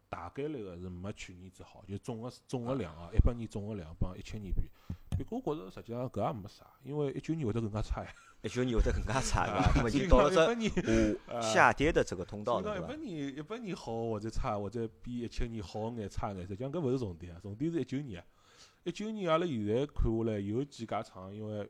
[0.09, 4.69] 大概率个是没去年子好，就总个总个量啊，一八年总个量帮一七年比。
[5.23, 8.13] 不过我觉着实际上搿也没啥，因为一九年会得更加差呀。
[8.43, 9.71] 一九年会得更加差， 对伐？
[9.77, 12.95] 那么已经到了讲一八这，下下跌的这个通道了，一八？
[12.95, 18.25] 年一八年好或者差，或者比一七年好眼差眼，实际上搿勿是重点啊，重点是一九年啊。
[18.83, 21.67] 一九年阿拉现在看下来，有几家厂因为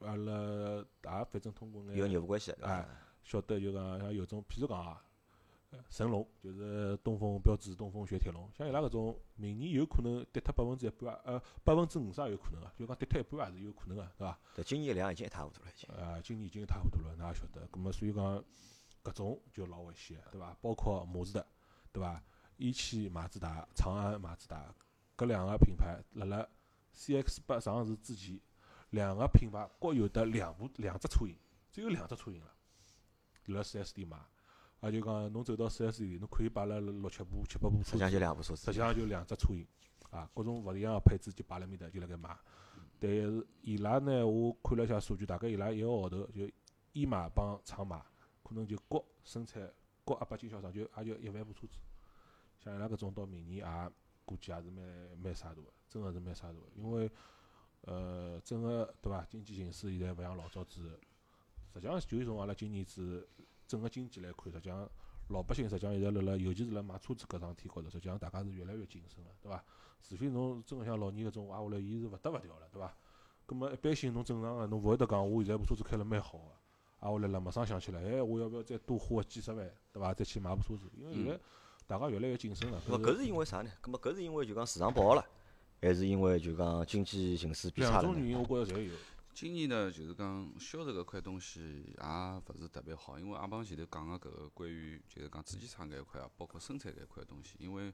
[0.00, 2.84] 阿拉也反正通过有眼业务关系，哎
[3.22, 5.09] 晓得就讲像有种，譬如讲啊，呃
[5.88, 14.38] 神龙就是东风标致、东风雪铁龙，像伊拉搿种明年有可能跌脱百分之一半啊，呃百分之五十也有可能个，就讲跌脱一半也是有可能个，对伐？
[14.54, 15.88] 对，今年量已经一塌糊涂了，已经。
[15.94, 17.66] 呃，今年已经一塌糊涂了，㑚也晓得。
[17.68, 18.44] 葛末所以讲，
[19.04, 20.56] 搿种就老危险个，对伐？
[20.60, 21.46] 包括马自达，
[21.92, 22.22] 对伐？
[22.56, 24.74] 一汽马自达、长安马自达
[25.16, 26.48] 搿两个品牌，辣辣
[26.94, 28.38] CX 八上市之前，
[28.90, 31.38] 两个品牌各有得两部两只车型，
[31.70, 32.52] 只有两只车型了。
[33.46, 34.18] 辣四 S 店买，
[34.82, 39.66] 也就讲侬走到四 S 店，侬可以摆了六七部、七八部车子实际上就，两部车子实际，上就两只车型，
[40.10, 42.36] 啊，各种勿一样个配置就摆辣面搭，就辣盖卖。
[42.98, 46.50] 但是伊拉呢，我看了一下数据，大概伊拉一个号头就
[46.92, 48.00] 一马帮厂卖，
[48.42, 49.70] 可能就各生产
[50.04, 51.78] 各阿八经销商就也就一万部车子。
[52.58, 53.92] 像伊拉搿种到明年也
[54.24, 54.84] 估计也是蛮
[55.22, 57.10] 蛮啥大个，真个是蛮啥大个，因为
[57.82, 59.24] 呃，整个对伐？
[59.24, 60.98] 经济形势现在勿像老早子，
[61.72, 63.26] 实际上就从阿拉今年子
[63.70, 64.90] 整个经济来看，实际上
[65.28, 69.64] 老百姓实际上现在辣辣，尤其是辣买车子搿桩事体高头，实际上大家是越来越谨慎了，对伐？
[70.02, 72.92] 除非侬真个像老年搿种挨下来，伊是勿得勿掉了，对伐？
[73.46, 80.12] 葛末一般性侬正常个，侬勿会得讲我现在部车子开了蛮好个，挨下来了马上想起来，哎，我要不要再多花个几十万，对伐？
[80.12, 81.38] 再去买部车子，因为现在
[81.86, 82.82] 大家越来越谨慎了。
[82.88, 83.70] 咾么搿是因为啥呢？
[83.82, 85.24] 咾么搿是因为就讲市场不好了，
[85.80, 88.08] 还是因为就讲经济形势变差了呢？
[88.08, 88.94] 两种原因，我觉着侪有。
[89.34, 91.60] 今年呢，就是讲销售搿块东西
[91.96, 97.92] 也勿是特别好，因为阿邦前头讲个搿个关于就是讲主机厂搿一块啊，包括生产搿一块东西，因为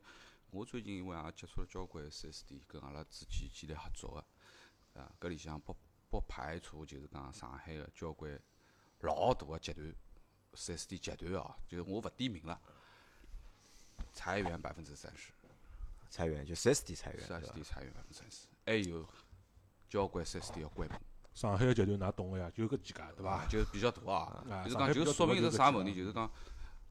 [0.51, 4.13] 我最近因为也接触了交关四 S 店，跟阿拉之间建立合作
[4.95, 5.77] 个，啊，搿里向不
[6.11, 8.41] 不排除就是讲上海个交关
[9.01, 9.95] 老大个集团
[10.55, 12.61] 四 S 店集团哦，就是我勿点名了，
[14.13, 15.33] 裁员百分之三十。
[16.09, 17.53] 裁员就四 S 店裁员，四 S？
[17.53, 19.07] 店裁员百分之三十，还有
[19.89, 20.99] 交关四 S 店要关门，
[21.37, 23.45] 上海个集团㑚懂个呀，就搿几家，对伐？
[23.45, 24.43] 就是比较大啊。
[24.51, 25.95] 啊就是讲，就说明是啥问题？
[25.95, 26.31] 就是讲，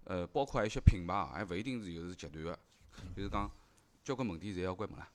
[0.03, 2.59] 呃，包括还有一些品牌啊，还勿一定是又是集团个，
[3.15, 3.49] 就是讲，
[4.03, 5.07] 交关门店侪要关门了。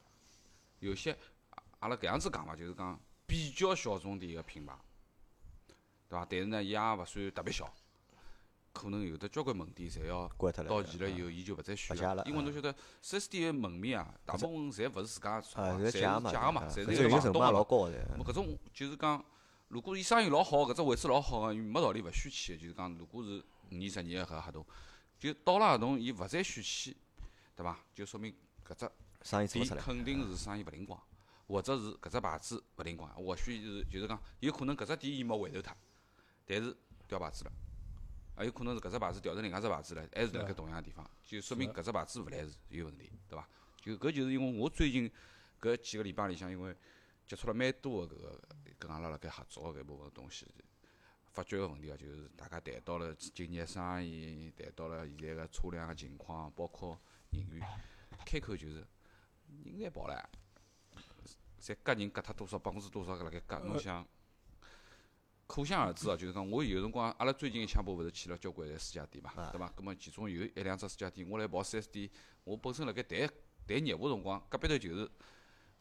[0.80, 1.16] 有些
[1.50, 4.76] 阿阿拉搿样子讲伐，就是讲比较小众点个品牌，
[6.08, 6.26] 对伐？
[6.28, 7.72] 但是呢，伊也勿算特别小，
[8.72, 10.70] 可能有的交关门店侪要关脱了。
[10.70, 17.42] 到期了以后，伊就勿再续了啊因为侬晓得，四 S 店个门面啊，大部分侪勿是自家做啊，啊，侪是是假嘛，假个嘛，啊侪是房东。
[17.42, 19.24] 老高搿种就是讲，
[19.68, 22.62] 如果伊生意老好，搿只位置老好个，没道理勿续签个。
[22.62, 24.64] 就是讲，如果是五年、十年个搿合同，
[25.18, 26.94] 就到了合同伊勿再续签，
[27.56, 27.78] 对伐？
[27.94, 28.32] 就说明
[28.66, 28.90] 搿只店
[29.22, 29.82] 生意做出来。
[29.82, 31.00] 肯定是生意勿灵光，
[31.48, 35.74] 或者是搿只牌子勿灵光，或许是就是讲，有可能搿只店伊没回头脱，
[36.46, 36.76] 但是
[37.08, 37.52] 掉牌子了。
[38.40, 43.48] 也有可能是搿只牌子调成另外只牌子了，还是辣盖同样个地方，就说明搿只牌子勿来事有问题，对伐？
[43.80, 45.10] 就搿就是因为我最近
[45.60, 46.74] 搿几个礼拜里向，因为
[47.26, 48.40] 接触了蛮多个搿个
[48.78, 50.46] 跟阿拉辣盖合作个搿部分东西，
[51.32, 56.98] 发觉个问题啊，就是大家谈到了今年生意，谈到了现在个车辆个情况，包括
[57.30, 57.66] 人员，
[58.24, 58.86] 开口就是
[59.64, 60.28] 人侪跑了，
[61.60, 64.06] 侪割人割脱多少百分之多少搿辣盖割，侬想。
[65.50, 69.68] 可想而知哦，就是讲我有辰光，阿拉最近一枪波勿是去了交关个私家店嘛，对伐？
[69.74, 72.08] 葛末其中有一两只私家店，我来跑四 S 店，
[72.44, 73.28] 我本身辣盖谈
[73.66, 75.10] 谈业务辰光，隔壁头就是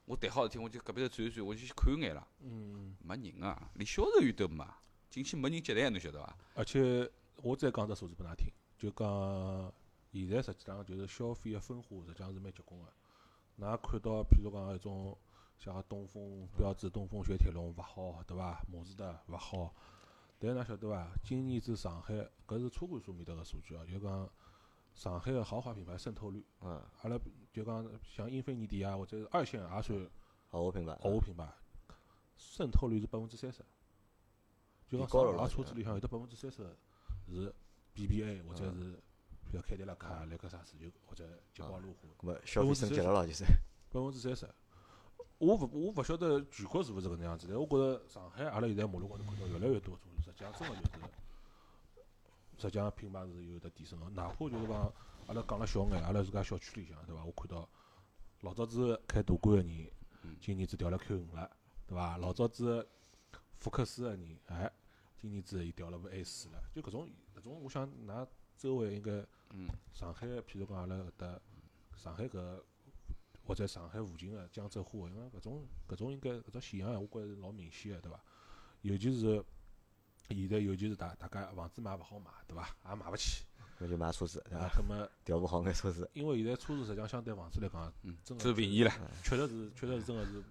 [0.05, 4.65] 我谈好事体，我就隔壁头转一转，我就去看眼了，嗯，没人啊，连销售员都没，
[5.07, 6.35] 进去没人接待，侬晓得伐？
[6.55, 7.07] 而且
[7.43, 9.71] 我再讲只数字拨㑚听，就讲
[10.11, 12.87] 现在实际上就是消费个分化，实际上是蛮结棍个。
[13.59, 15.15] 㑚看到，譬如讲一种
[15.59, 18.63] 像东风标致、东风雪铁龙勿好，对伐？
[18.71, 19.75] 马自达勿好，
[20.39, 21.11] 但㑚晓得伐？
[21.21, 22.13] 今年子上海
[22.47, 24.29] 搿是车管所面搭个数据哦，就讲
[24.93, 27.19] 上海个豪华品牌渗透率，嗯，阿拉
[27.51, 30.09] 就讲像英菲尼迪啊，或者是二线也算
[30.49, 30.93] 豪华品牌。
[31.01, 31.47] 豪华品牌，
[32.37, 33.63] 渗透率是百分之三十。
[34.87, 36.75] 就讲上海车子里向有得百分之三十
[37.27, 37.53] 是
[37.93, 38.93] BBA 或者是
[39.51, 43.43] 比如凯迪拉克啊、雷克萨斯就或者捷豹路虎，咁么消费升级了咯，就是。
[43.91, 44.47] 百分之三十。
[45.39, 51.09] 我勿我勿晓得全国是勿是搿能样子，但我觉着上海阿拉现在马路高头看到越来越多车子，实际上真个就是，
[52.57, 54.09] 实际上品牌是有得提升个。
[54.09, 54.93] 哪怕就是讲
[55.27, 57.23] 阿拉讲了小眼，阿拉自家小区里向对伐？
[57.23, 57.67] 我看到
[58.41, 59.91] 老早子开途观个人，
[60.41, 61.49] 今年子调了 Q 五了，
[61.87, 62.17] 对伐？
[62.17, 62.85] 老早子
[63.59, 64.69] 福克斯个人，哎，
[65.15, 66.61] 今年子伊调了部 A 四了。
[66.75, 69.25] 就搿种搿种，我想㑚周围应该，
[69.93, 71.39] 上海譬如讲阿拉搿搭
[71.95, 72.61] 上海搿
[73.49, 78.23] 或者上海附近个江浙沪，因为搿种搿种应该搿种现象，我觉着是老明显个，对伐？
[78.83, 79.43] 尤其是
[80.27, 82.69] 现在，尤其是大大家房子买勿好买，对伐？
[82.87, 83.43] 也买勿起，
[83.79, 86.07] 那就买车子，对伐？，啊葛末调部好眼车子。
[86.13, 88.91] 因为现在车子实际上相对房子来讲，嗯真，个占便宜了。
[89.23, 90.43] 确实是确实是真个是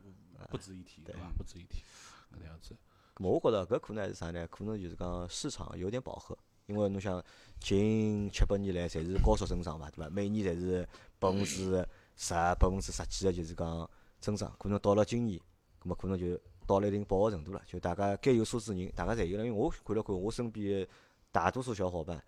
[0.51, 1.31] 不值一提，对伐？
[1.39, 1.85] 不值一提，
[2.33, 2.77] 搿能样子。
[3.21, 4.45] 我觉着搿可能还是啥呢？
[4.49, 7.25] 可能就是讲市场有点饱和，因为侬想
[7.61, 10.11] 近七八年来侪是高速增长嘛，对伐？
[10.11, 10.89] 每年侪是
[11.21, 11.87] 百分之
[12.19, 13.89] 十、百分之十几个就是讲
[14.21, 15.41] 增长，可能到了今年，
[15.79, 19.47] 葛末可能就到了一定饱和程度了，就大家该有车子人，大家侪有了。
[19.47, 20.89] 因为我看了看我身边的
[21.31, 22.23] 大多数小伙伴，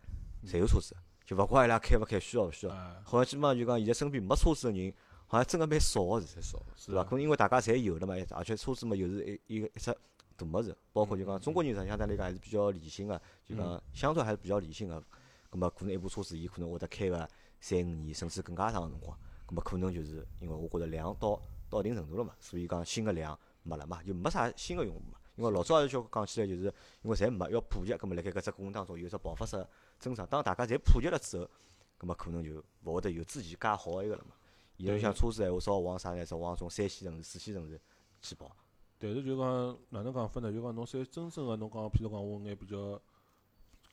[0.47, 2.73] 侪有车子，就勿怪伊拉开勿开，需要勿需要。
[2.73, 4.95] 哎，好像基本上就讲现在身边没车子个人，
[5.27, 6.37] 好像真个蛮少个是。
[6.37, 6.67] 太少了。
[6.87, 7.03] 对伐？
[7.03, 9.93] 可能因为大家侪有了嘛，而且车子嘛又是一一个一只
[10.37, 15.03] 大物事，包括就讲中国人实际相对来讲还是比较理性个，就讲相对还是比较理性个。
[15.51, 17.29] 葛末可能一部车子伊可能会得开个
[17.61, 19.19] 三五年，甚至更加长个辰光。
[19.51, 25.19] 葛末可能就是因为我觉着量到到一定程度了嘛，所以讲新个量没了嘛，就没啥新个用户嘛。
[25.35, 26.65] 因为老早也叫讲起来，就是
[27.03, 29.67] 因为侪没要普及，葛末辣盖搿只过程当中有只爆发式
[29.99, 30.25] 增长。
[30.27, 31.51] 当大家侪普及了之后，
[31.99, 34.37] 葛末可能就勿会得有之前介好个一个了嘛。
[34.79, 36.25] 现在像车子闲话，少往啥呢？
[36.25, 37.81] 少往种三线城市、四线城市
[38.23, 38.55] 去跑。
[38.99, 40.53] 但是就讲哪能讲法呢？
[40.53, 43.01] 就讲侬三真正个侬讲，譬如讲我眼比较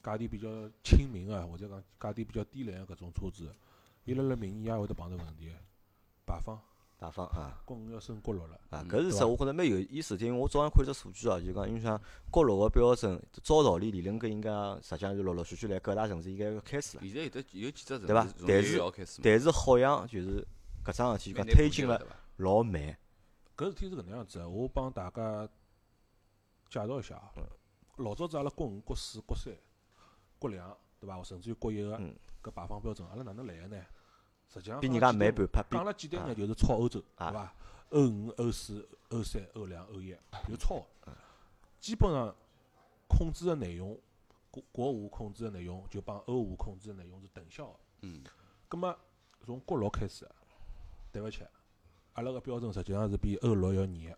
[0.04, 0.48] 价钿比较
[0.84, 3.54] 亲民个，或者讲价钿比较低廉个搿种车子，
[4.08, 5.52] 伊辣辣明年也会得碰着问题，
[6.26, 6.58] 排放
[6.98, 8.58] 排放啊国五要升国六了。
[8.70, 14.50] 啊，搿是实我觉着蛮有意思，因为我早上看只数据哦，就讲因为像国六个标准，照道理理论搿应该
[14.82, 17.04] 实际上是陆陆续续来各大城市应该要开始了。
[17.04, 20.48] 现在有得有几只城市对伐但是但是好像就是
[20.86, 22.02] 搿桩事体就讲推进了？
[22.38, 22.98] 老慢。
[23.58, 25.46] 搿事体是搿能样子的，我帮大家
[26.70, 27.34] 介绍一下啊。
[27.98, 29.54] 老早子阿拉国五、国四、国三、
[30.40, 31.22] 国两，对伐？
[31.24, 33.84] 甚至于国一个嗯搿排放标准，阿拉哪能来个呢？
[34.54, 37.54] 实际上比人家慢半拍，比讲了简单啊眼，就是超欧洲，啊对伐？
[37.90, 40.16] 欧五、欧四、欧三、欧两、欧一，
[40.48, 41.18] 就抄嗯的。
[41.80, 42.36] 基本上
[43.08, 43.98] 控制的内容，
[44.52, 47.80] 国国五控制的内容就帮欧五控制的内容是等效的。
[48.02, 48.24] 嗯，
[48.68, 48.98] 葛末
[49.46, 50.28] 从国六开始，
[51.12, 51.44] 对勿起，
[52.14, 54.18] 阿拉个标准实际上是比欧六要严个，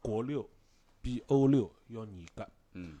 [0.00, 0.48] 国六
[1.02, 2.48] 比欧六要严格。
[2.72, 2.98] 嗯，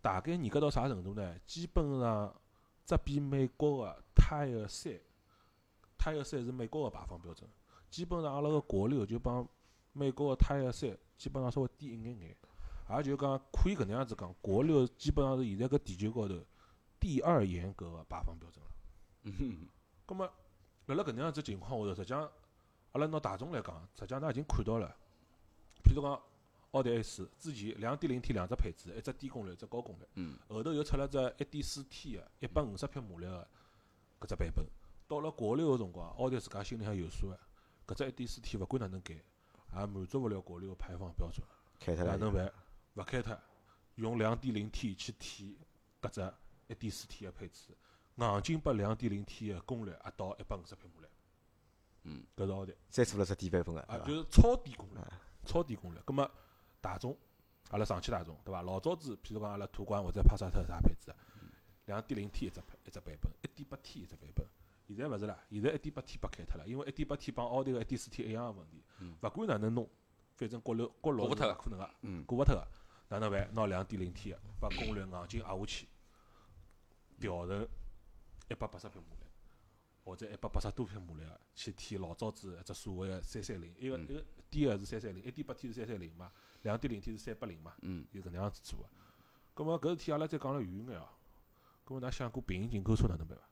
[0.00, 1.38] 大概严格到啥程度呢？
[1.46, 2.34] 基本上
[2.86, 4.92] 只比美国个 Tier 三
[5.96, 7.48] ，Tier 三是美国个排放标准，
[7.88, 9.48] 基本上阿拉个国六就帮
[9.92, 12.36] 美国个 Tier 三基本上稍微低一眼眼，
[12.98, 16.38] 也就讲可以搿能样子讲，国六基本上是现在搿地球高头
[17.00, 18.70] 第二严格个排放标准了。
[19.22, 19.68] 嗯哼。
[20.04, 20.30] 葛末
[20.86, 22.30] 辣辣搿能样子情况下头，实际上
[22.92, 24.94] 阿拉拿大众来讲，实际上㑚已经看到了，
[25.82, 26.20] 譬如讲
[26.72, 30.38] 奥迪 A 四之前两点零 T 两只配置，一只低功率，一只高功率，嗯。
[30.48, 33.48] 后头又出了只一点四 T 个一百五十匹马力个
[34.20, 34.66] 搿只版本。
[35.06, 37.40] 到了国六个辰光，奥迪自家心里向有数个，
[37.86, 41.46] 搿只一点四 T 勿管哪能改，也满足勿了国六个排放标准。
[41.80, 42.12] 开脱了。
[42.12, 42.52] 哪能办？
[42.94, 43.38] 勿开脱，
[43.94, 45.56] 用两点零 T 去替
[46.02, 46.34] 搿只
[46.66, 47.76] 一点四 T 个配置，
[48.16, 51.08] 硬劲把两点零 T 个功率压到一百五十匹马力。
[52.02, 55.00] 嗯，搿是奥迪再做了只低版本个，啊，就是超低功率，
[55.44, 55.98] 超低功率。
[56.04, 56.30] 葛末
[56.80, 57.16] 大众，
[57.70, 58.62] 阿拉上汽大众对伐？
[58.62, 61.14] 老早子，譬如讲阿拉途观或者帕萨特啥配置，
[61.88, 64.46] 两点零 T 一只配一只版本，一点八 T 一只版本。
[64.86, 68.82] 现在勿是啦，现在一点八 T 拨开脱了，因为一点八 T 帮奥迪个一点四 T 一样个问题，
[69.22, 69.88] 勿管哪能弄，
[70.36, 71.90] 反正国六国六是过勿脱个可能个。
[72.02, 72.68] 嗯，过勿脱个，
[73.08, 73.48] 哪能办？
[73.54, 75.88] 拿两点零 T 个，把功率硬劲压下去，
[77.18, 77.66] 调成
[78.50, 79.26] 一百八十匹马力，
[80.04, 86.30] 或者一百八十多匹马力个，去替老早子一只所谓个三三零，一个嗯一个低个是三三零，一点八 T 是三三零嘛，
[86.62, 88.88] 两点零 T 是三八零嘛，嗯，就搿能样子做个。
[89.54, 91.08] 葛末搿事体阿拉再讲了远眼哦。
[91.88, 93.44] 葛末㑚想过平行进口车哪能办伐？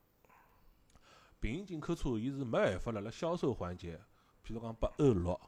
[1.41, 3.97] 平行进口车伊是没办法辣辣销售环节，
[4.45, 5.41] 譬如讲把欧六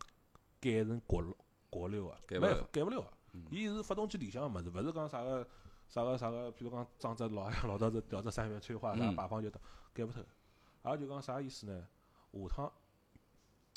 [0.58, 1.36] 改成国六
[1.68, 3.12] 国六个，改勿了没办法改勿了个。
[3.34, 5.46] 嗯伊是发动机里向个物事，勿是讲啥个
[5.86, 9.50] 啥个啥个，譬如讲装只老 老早子调只三元催化啥嗯排放就
[9.92, 10.24] 改勿脱。
[10.84, 11.86] 也就讲啥意思呢？
[12.32, 12.72] 下趟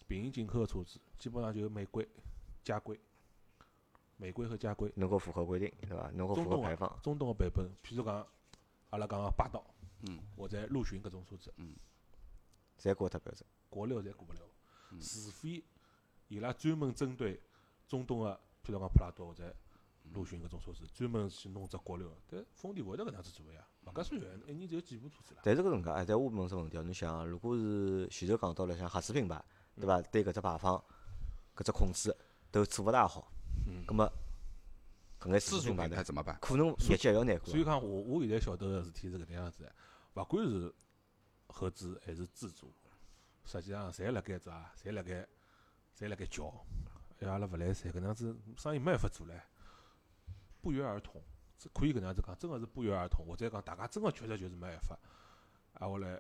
[0.08, 2.08] 平行进口个车子基本上就是美规、
[2.64, 2.98] 加规、
[4.16, 4.90] 美规和加规。
[4.96, 6.10] 能够符合规定，对伐？
[6.14, 8.26] 能够中东啊符合排放，中东个版本，譬如讲
[8.92, 9.62] 阿拉讲个霸道。
[10.08, 10.20] 嗯。
[10.38, 11.76] 或者陆巡搿种车子，嗯。
[12.80, 13.46] 侪过脱标准。
[13.70, 14.40] 国六侪过勿了，
[14.92, 15.00] 嗯。
[15.02, 15.64] 除非
[16.28, 17.42] 伊拉专门针对
[17.88, 19.54] 中东个，譬如讲普拉多或者
[20.14, 25.42] 陆巡搿种车子，专门去弄只国六，但丰田勿会得搿能样子做个呀，勿介算远，一年只有几部车子啦。
[25.44, 29.44] 但是搿能介，哎，但我问只问题哦，侬想，如果是前头讲到了像合资品牌，
[29.76, 30.02] 对伐？
[30.02, 30.84] 对搿只排放、
[31.56, 32.16] 搿只控制
[32.50, 33.32] 都做勿大好，
[33.68, 33.86] 嗯。
[33.86, 34.12] 葛末
[35.22, 36.38] 搿眼自自主品主品牌呢，怎么办？
[36.42, 37.58] 可能业绩还要难过所。
[37.58, 39.76] 以讲，我我现在晓得个事体是搿能样子的，
[40.16, 40.74] 勿管是
[41.48, 42.74] 合资还是自主，
[43.46, 45.28] 实际上侪辣盖啥，侪辣盖，
[45.96, 46.52] 侪辣盖叫，
[47.20, 49.40] 哎，阿拉勿来三，搿能样子生意没办法做唻，
[50.60, 51.22] 不约而同，
[51.58, 54.98] 这可以搿能样子讲，真个是不约而同，或者讲大家真个确实就是没办法，
[55.74, 56.20] 啊，后来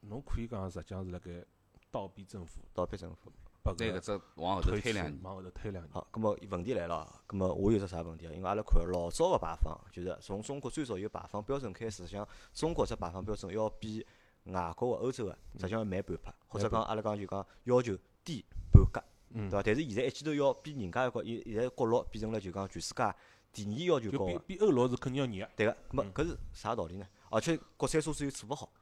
[0.00, 1.42] 侬可以讲实际上是辣盖
[1.90, 5.20] 倒逼政府，倒逼政府，拨拿搿个只往后头推两年。
[5.22, 5.92] 往后头推两年。
[5.92, 8.32] 好，葛末问题来了啊，葛末我有只啥问题啊？
[8.32, 14.04] 因为阿拉看老早个排放，就是从中国最早有排放标准开始，实际上中国只排放标准要比
[14.44, 19.62] 外国个欧洲个实际上要慢半拍，或者讲阿拉讲就讲要求低半格，嗯对伐？
[19.62, 23.14] 但是现在一记头要比人家一个，现现在国六变成了就讲全世界
[23.52, 25.52] 第二要求高个，比欧六是肯定要严个。
[25.54, 25.72] 对个。
[25.88, 27.06] 葛末嗯搿是啥道理呢？
[27.30, 28.72] 而且国产车子又做勿好，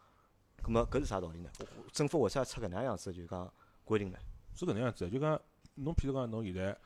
[0.63, 1.51] 葛末搿是啥道理呢？
[1.93, 3.53] 政府为啥出搿能样子就讲
[3.85, 4.19] 规定呢？
[4.55, 5.41] 是搿能样子的，就讲
[5.75, 6.77] 侬譬如讲侬现在，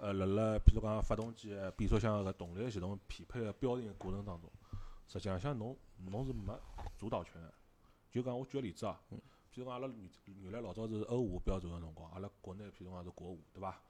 [0.00, 4.50] 呃，辣辣譬如讲发动机个变速箱搿动力系统匹配个标定个过程当中，
[5.08, 6.58] 实际浪向侬侬是没
[6.98, 7.52] 主导权个。
[8.10, 10.10] 就讲我举个例子啊，譬如讲阿拉原
[10.42, 13.80] 原来老早是欧五标准个辰光，阿拉国内譬如讲是国五，对伐？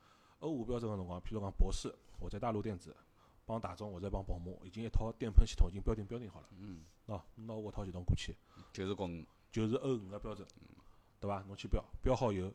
[0.40, 2.94] 欧五标准个辰光，譬如讲博世，或者大陆电子
[3.44, 6.46] 帮大众或者帮宝马，已经一套电喷系统已经标定标定好了。
[6.58, 8.34] 嗯，喏，侬拿我套系统过去，
[8.72, 10.46] 就是讲就是欧五个标准，
[11.20, 11.42] 对伐？
[11.46, 12.52] 侬去标，标好以后，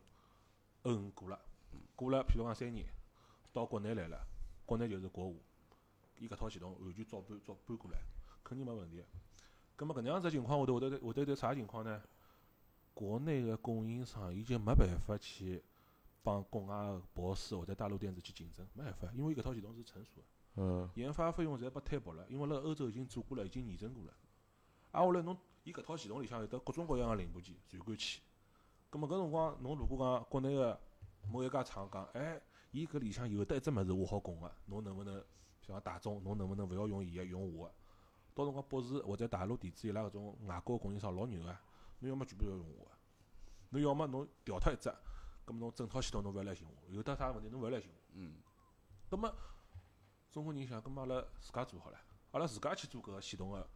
[0.82, 1.38] 欧五过了，
[1.94, 2.86] 过了，譬如讲三年，
[3.52, 4.26] 到国内来了，
[4.66, 5.40] 国内就是国五，
[6.18, 7.98] 伊搿套系统完全照搬照搬过来，
[8.42, 9.04] 肯定没问题个。
[9.76, 12.02] 葛末搿能样子情况下头，会得会得得啥情况呢？
[12.94, 15.62] 国内个供应商伊就没办法去
[16.22, 20.22] 帮国外个博世或者大陆电子去竞争，没办法，因为伊搿套系统是成熟个。
[20.56, 24.12] 嗯，研发费用侪拨摊薄了，因为辣欧洲已经做过了，已经验证过了。
[24.90, 28.20] 挨下来侬伊搿套系统里向有得各种各样个零部件传感器，
[28.92, 30.78] 葛末搿辰光侬如果讲国内个
[31.26, 32.38] 某一家厂讲，哎，
[32.72, 37.74] 伊搿里向有得一只物事我好供个，侬能勿能，譬如讲大众，侬能勿能勿要用伊个，用我个？
[38.34, 41.56] 到辰光博士或者大陆电子伊拉搿种外国供应商老牛个，
[42.00, 42.90] 侬要么全部要用我个，
[43.70, 44.94] 侬要么侬调脱一只，
[45.46, 47.96] 葛末侬整套系统侬勿要来寻我，有得啥问题侬勿要来寻我。
[48.12, 48.42] 嗯，
[49.08, 49.34] 葛末
[50.30, 51.98] 中国人想，葛末阿拉自家做好了，
[52.32, 53.66] 阿拉自家去做搿个系统个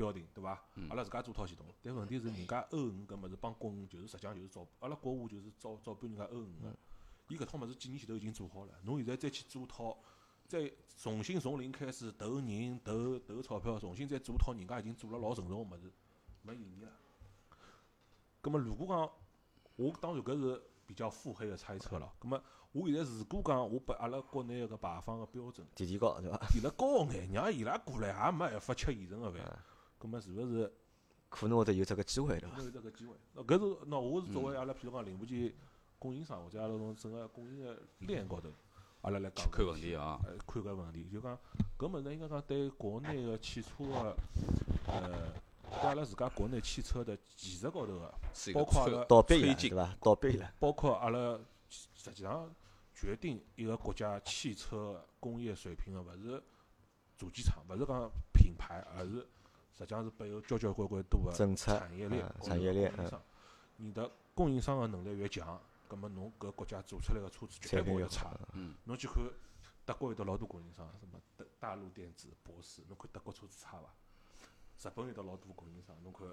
[0.00, 0.64] 标定，对伐？
[0.88, 6.74] 阿拉自家做套系统，但问题是人家欧五搿物事帮国五就是实际上就是照，阿拉国五就是照照搬人家欧五个，
[7.28, 9.98] 伊搿套物事几年前头已经做好了，侬现在再去做套，
[10.48, 15.92] 再重新从零开始投人投投钞票，重新再做套人家已经做了老成熟个物事，
[16.40, 16.90] 没意义了。
[18.40, 19.10] 葛末如果讲，
[19.76, 22.10] 我当然搿是比较腹黑个猜测了。
[22.18, 26.38] 葛末我现在如果讲我把阿拉国内个排放个标准提提高对伐？
[26.48, 29.40] 提了高眼，让伊拉过来也没办法吃现成个饭，
[30.00, 30.72] 葛末是勿是
[31.28, 32.56] 可能会得有这个机会对伐？
[32.56, 33.14] 没有这个机会？
[33.34, 35.52] 那搿是那我是作为阿拉譬如讲零部件
[35.98, 38.48] 供应商或者阿拉从整个供应个链高头，
[39.02, 40.18] 阿拉来讲看问题啊。
[40.24, 41.38] 呃，看搿问题，就讲
[41.78, 44.16] 搿物事应该讲对国内个汽车个，
[44.86, 45.32] 呃，
[45.70, 48.14] 对阿拉自家国内汽车的技术高头个，
[48.54, 49.96] 包括阿拉倒闭推进了对伐？
[50.00, 52.50] 倒闭了，包括阿拉实际上
[52.94, 56.42] 决定一个国家汽车工业水平个，勿是
[57.16, 59.26] 主机厂，勿是讲品牌，而是
[59.80, 62.92] 实际上是背后交交关关多个政策产业链产业链。
[63.76, 68.38] 你的供应商个能力越强，葛么侬搿国家做出来个车子绝对产品越不会差。
[68.52, 69.16] 嗯，侬去看
[69.86, 73.88] 德国有得老多供应商，什么德大陆电子、博士，侬看德国车子差伐？
[74.82, 76.28] 日本有得老多供应商，侬看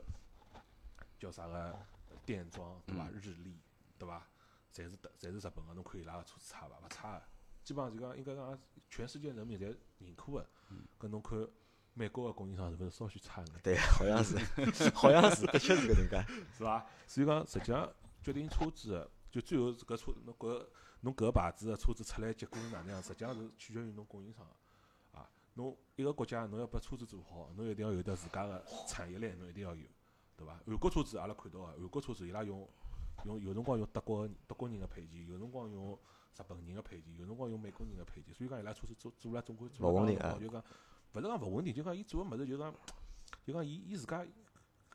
[1.18, 1.80] 叫啥个
[2.26, 3.10] 电装对伐？
[3.10, 3.58] 日立
[3.98, 4.28] 对伐？
[4.74, 6.78] 侪是德，侪是日本个，侬看伊拉个车子差伐？
[6.84, 7.24] 勿差个，
[7.64, 10.46] 基本上就讲应该讲全世界人民侪认可个。
[11.00, 11.48] 搿侬看
[11.98, 13.48] 美国个供应商是勿是稍许差眼？
[13.64, 14.38] 对，好像是，
[14.94, 16.34] 好像是，的确是搿能介。
[16.56, 16.86] 是伐？
[17.08, 20.66] 所以讲，实际上决定车子的，就最后搿车侬搿
[21.02, 25.20] 侬搿个牌子个车子出来结果是哪能样，实际上是取决于侬供应商个。
[25.20, 29.84] 啊，侬一个国家侬要把车子做好，侬一定要有得自家个产业链，侬一定要有，
[30.36, 30.60] 对伐？
[30.66, 32.68] 韩国车子阿拉看到个，韩国车子伊拉用
[33.26, 35.98] 用有辰光用德国德国人个配件，有辰光用
[36.38, 40.64] 日本人个配件，有辰光用美国人个配件，所以讲伊拉车子做做了总归做勿稳定啊了就讲
[41.14, 42.74] 勿是讲勿稳定，就讲伊做个物事就讲
[43.46, 44.26] 就讲伊伊自家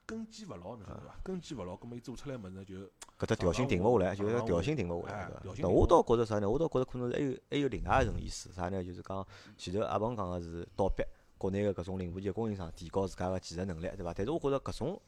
[0.04, 1.16] 根基勿牢，侬晓得伐？
[1.22, 2.74] 根基勿牢，葛末伊做出来物事就
[3.18, 5.54] 搿只调性定勿下来，就是调性定勿下来，哎对伐调？
[5.54, 6.50] 性定勿但我倒觉着啥呢？
[6.50, 8.82] 我倒觉着可能是还有还有另外一层意思，啥呢？
[8.82, 11.02] 就是讲前头阿鹏讲个是倒逼
[11.38, 14.12] 国内个搿种零部件供应商提高自家个技术能力，对伐？
[14.12, 15.00] 但是我觉着搿种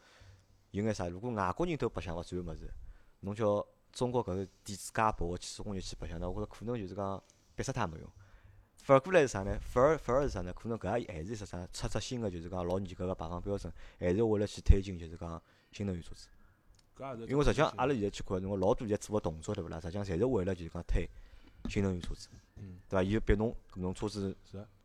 [0.70, 1.08] 有眼啥？
[1.08, 2.72] 如果外国人都白相勿转物事，
[3.20, 7.22] 侬叫中国搿个底子介薄个汽车工业去白相，那我觉着可能就是讲
[7.54, 8.08] 逼死他没用。
[8.84, 9.58] 反过来是啥呢？
[9.62, 10.52] 反而反而是啥呢？
[10.52, 16.28] 可能搿也还是说啥出出新个，就是讲老严格个排放标准，还是为了去推进就是讲新能源车子。
[17.26, 19.80] 因为实际上，阿拉现在去看，侬老多现在做个动作，对勿啦？
[19.80, 21.08] 实际上，侪是为了就是讲推
[21.70, 23.02] 新能源车子，嗯对伐？
[23.02, 24.36] 伊就逼侬，搿侬车子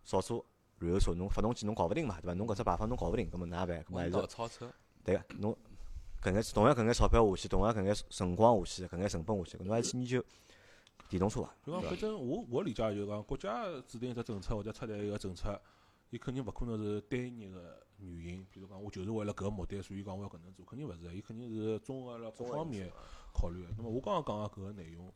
[0.06, 0.46] 少数
[0.80, 2.34] 燃油车，侬发动机侬搞勿定嘛，对伐？
[2.34, 3.84] 侬搿只排放侬搞勿定，搿么哪办？
[3.84, 4.72] 搿么还弯是道超车，
[5.04, 5.56] 对个，侬
[6.24, 10.24] 搿眼同样搿眼钞票下去，同样搿眼辰光下去，搿眼成本下去，搿侬还去研究
[11.10, 11.54] 电动车伐？
[11.66, 15.60] 就讲，反正我我理解就是讲，国家制定一只政策或者出台一个政策，
[16.12, 18.46] 伊肯定勿可能是单一个原因。
[18.52, 21.14] 比如讲，我就是为了搿个目的，所以讲我要搿能做，肯定勿是的。
[21.14, 22.90] 伊肯定是综合了各方面
[23.34, 23.70] 考虑个。
[23.76, 25.12] 那么我刚刚讲个搿个内容，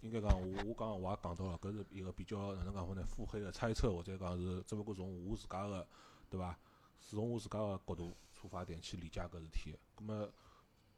[0.00, 3.04] 应该讲我我刚刚我也讲到了，搿是一个比较哪能讲法呢？
[3.06, 5.86] 腹黑个猜测，或者讲是只勿过从我自家个
[6.30, 6.58] 对伐？
[7.00, 9.78] 是从我自家个角度出发点去理解搿事体个。
[9.94, 10.32] 葛末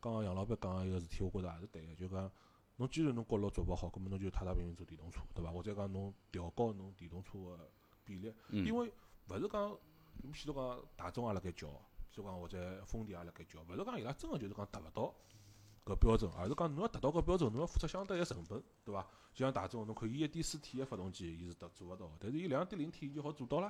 [0.01, 2.31] 刚刚杨老板讲个一个事体，我觉着也是对个，就讲
[2.77, 5.51] 侬既然侬觉着做勿好，葛末侬就太太平平坐电动车，对伐？
[5.51, 7.71] 或者讲侬调高侬电动车个
[8.05, 8.93] 比例，因为
[9.29, 9.69] 勿是讲，
[10.23, 15.15] 侬譬如讲大众也辣盖叫，譬如讲或者丰田也辣盖叫，勿是讲伊拉真个就是讲达勿到
[15.85, 19.07] 搿标准，而是讲侬要达到搿标准，侬要付出相对个成本，对伐？
[19.33, 23.69] 就像大众，侬看伊一点四 T 个发动机，伊是达做勿到，但是伊两点零 T 伊就好做到了。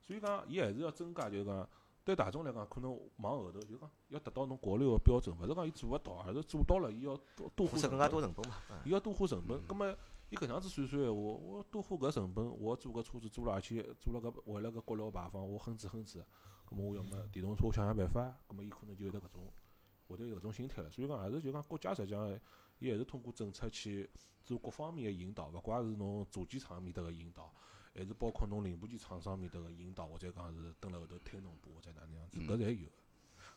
[0.00, 1.68] 所以讲，伊还是要增加，就是讲
[2.04, 8.56] 对大众来讲，可能往后头就讲要达到侬国六个标准，勿是讲伊做勿到，而是做到了，伊要多多花更加多成本嘛。
[8.70, 9.60] 嗯伊要多花成本。
[9.66, 9.96] 葛末
[10.28, 16.22] 伊搿样子算算闲话，我多花搿成本，我做搿车子做了，而且做了搿为了搿国六排放，我哼哧哼哧，
[16.66, 19.50] 葛末我要么电动车我想想办法，葛末伊可能就有得搿种
[20.08, 20.90] 会得有搿种心态了。
[20.90, 22.38] 所以讲，还是就讲国家实际上，
[22.80, 24.10] 伊还是通过政策去
[24.42, 27.50] 做各方面个引导，勿怪是侬主机厂面搭个引导。
[27.94, 32.88] 还是包括侬零部件厂商面搭个引导，或者讲是蹲辣后头推侬部，或者哪能样子，搿侪有。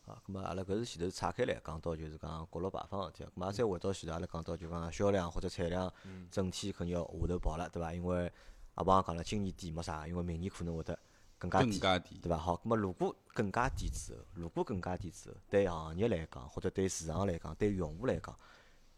[0.06, 5.92] 啊，咁么阿拉搿是前头岔开来讲到就是讲国六排放个事体，咁么再回到前头阿拉讲到就讲销量或者产量
[6.32, 7.94] 整体肯定要下头跑了，对伐？
[7.94, 8.32] 因为
[8.76, 10.98] 阿邦讲了，今年底没啥，因为明年可能会得
[11.38, 12.18] 更加低，更加低。
[12.20, 12.38] 对伐？
[12.38, 18.34] 好，咁么如果更加低之后，如果更加低之后，对行业来讲，或者对市场来讲，对用户来讲，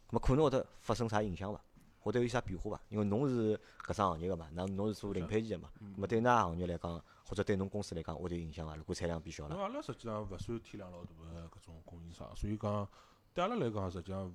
[0.09, 1.59] 咁么可能会得发生啥影响伐？
[2.01, 2.81] 会得有啥变化伐？
[2.89, 8.75] 因为侬是搿只行业个嘛，那侬是做零配件个嘛，咁么对㑚行业来讲，或者对侬公司来讲，会得有影响伐？
[8.75, 12.87] 如果产量变小了，阿拉实际上勿算体量老大个搿种供应商，所以讲
[13.33, 14.27] 对阿拉来讲，实际上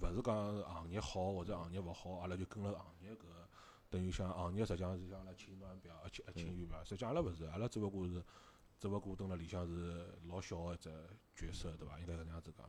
[0.00, 3.48] 勿是讲行业好或者行业勿好，阿拉就跟了行业搿个，
[3.90, 8.22] 等于像行业实际上是像阿拉青暖表、一清一清雨表，实际上阿拉勿是，阿拉只勿过是
[8.78, 10.90] 只勿过蹲辣里向是老小个一只
[11.36, 11.98] 角色，对伐？
[12.00, 12.66] 应该搿能样子讲。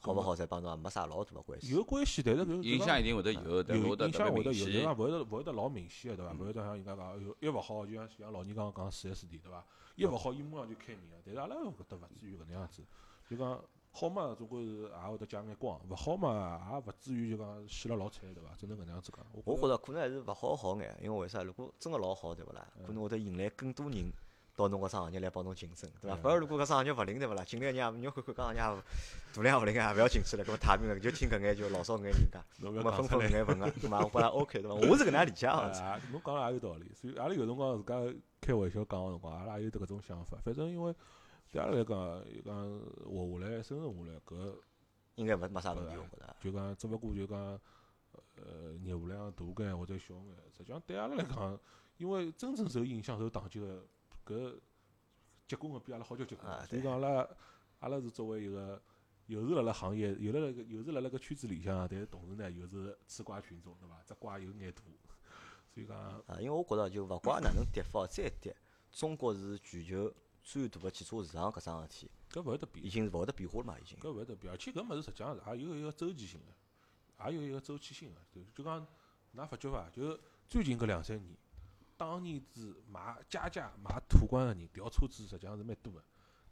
[0.00, 1.74] 好勿好侪帮侬也没啥老大个关系。
[1.74, 4.82] 有关系，但是搿影响一定会得有，但有影响会得有，但特别明显。
[4.82, 6.32] 讲勿会得勿会得老明显个，对伐？
[6.32, 9.64] 勿会得像人家讲，哎哟，一勿好就像像老人刚刚讲四 S 店，对伐？
[9.96, 12.82] 一勿好伊马上就开名个，但是阿拉搿搭勿至于搿能样子，
[13.28, 18.50] 就讲好嘛，总归是也会得加眼光；勿好嘛，也勿至于就讲死了老惨，对伐？
[18.56, 19.26] 只能搿能样子讲。
[19.32, 21.42] 我觉觉着可能还是勿好好眼，因为为啥？
[21.42, 22.64] 如果真个老好，对勿啦？
[22.86, 24.12] 可能会得引来更多人
[24.58, 26.16] 到侬搿只行业来帮侬竞争，对伐？
[26.16, 27.44] 嗯反而如果搿只行业勿灵，对勿啦？
[27.44, 28.82] 进来人也，侬看看搿行业也
[29.32, 34.00] 大量勿灵啊， 也勿要进去了，搿么太平了，就听搿眼就老少搿眼人家，侬分分搿眼份个，对伐？
[34.02, 34.74] 我觉着 OK 对伐？
[34.74, 35.52] 我是搿能样理解个。
[35.52, 37.94] 啊，侬讲了也有道理，所以阿拉有辰光自家
[38.40, 40.36] 开玩笑讲个辰光，阿拉也有得搿种想法。
[40.44, 40.92] 反正因为
[41.52, 42.54] 对阿拉来讲，讲
[43.04, 44.54] 活下来、生存下来，搿
[45.14, 46.36] 应该勿没啥问题，我觉着。
[46.40, 47.38] 就讲只勿过就讲，
[48.36, 51.58] 呃，业务量大眼或者小眼，实际上对阿拉来讲，
[51.98, 53.84] 因为真正受影响、受打击个
[54.28, 54.60] 搿
[55.46, 57.28] 结棍个比阿拉好叫结棍啊，所以讲阿拉
[57.80, 58.80] 阿拉是作为一个。
[59.28, 64.02] 又是辣辣行业，又辣辣搿又是辣辣搿圈子里向，但是同时呢，又是吃瓜群众，对伐？
[64.06, 64.82] 只瓜有眼大，
[65.74, 65.94] 所以讲
[66.26, 68.56] 啊，因为我觉着就勿怪哪能跌法再跌，
[68.90, 70.10] 中国是全球
[70.42, 72.88] 最大个汽车市场搿桩事体，搿勿会得变已。
[72.88, 73.98] 经是勿会得变化了嘛，已经。
[73.98, 78.20] 搿勿会得变，而且搿物事实际上是也有一个周期性个，也有一个周期性个。
[78.32, 78.80] 就就讲，
[79.36, 79.90] 㑚发觉伐？
[79.90, 80.18] 就
[80.48, 81.36] 最近搿两三年，
[81.98, 86.02] 当年子买加价买途观个人调车子实际上是蛮多个。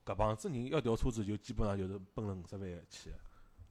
[0.04, 3.10] 搿帮子人要调车子就基本上就是奔了五十万去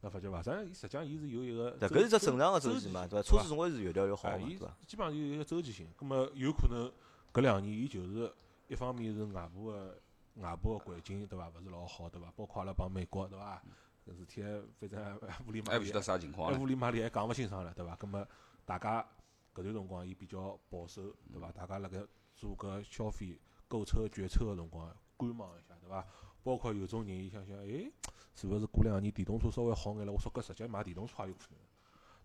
[0.02, 0.42] 个，㑚发觉伐？
[0.42, 3.30] 实际上伊实际上伊是有一个对，搿是只正常个周周期嘛，对对伐？
[3.30, 4.78] 车子总归是越调越好伊对伐？
[4.88, 5.88] 基本上有一个周期性。
[5.96, 6.92] 葛末有可能
[7.34, 8.34] 搿两年伊就是
[8.68, 9.98] 一方面是外部个
[10.36, 12.32] 外部个环境对伐，勿是老好对伐？
[12.36, 13.62] 包括阿拉帮美国对伐？
[14.08, 14.42] 搿事体
[14.80, 16.58] 反正乌里马里还勿晓得啥情况？
[16.62, 17.96] 屋里嘛里还讲勿清爽了，对伐？
[17.96, 18.28] 葛么
[18.66, 19.08] 大家
[19.56, 21.02] 搿段辰光伊比较保守，
[21.32, 21.50] 对伐？
[21.54, 23.40] 大家辣盖做搿消费、
[23.70, 26.06] 购车决策个辰光观望一下，对伐？
[26.44, 27.90] 包括有种人伊想想，哎，
[28.36, 30.12] 是勿是过两年电动车稍微好眼了？
[30.12, 31.60] 我说搿实际买电动车也有可能。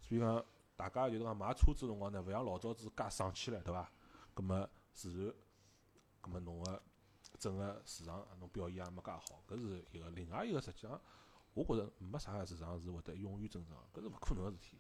[0.03, 3.89] 所以讲，大家就是讲买车子辰光呢，勿像老早子介生气了，对伐？
[4.35, 5.35] 搿么自然，
[6.21, 6.83] 搿么侬个
[7.39, 10.11] 整个市场侬表现也没介好，搿是一个。
[10.11, 11.01] 另外一个实际上，
[11.55, 14.79] 我觉着没啥个市场是会得永远增长，搿是勿可能个事体，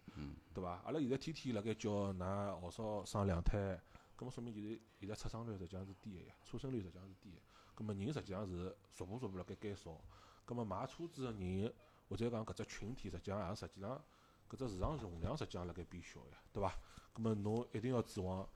[0.54, 0.80] 对伐？
[0.84, 3.80] 阿拉现在天天辣盖叫㑚号召生两胎，
[4.16, 7.38] 搿么说明就是现在出生率实际上是低个呀，出生率实际上是低个。
[7.76, 10.00] 搿么人实际上是逐步逐步辣盖减少，
[10.46, 11.72] 搿么买车子个人
[12.08, 14.00] 或者讲搿只群体实际上也实际上
[14.48, 16.72] 搿只市场容量实际上辣盖变小呀，对伐？
[17.14, 18.48] 搿么侬一定要指望，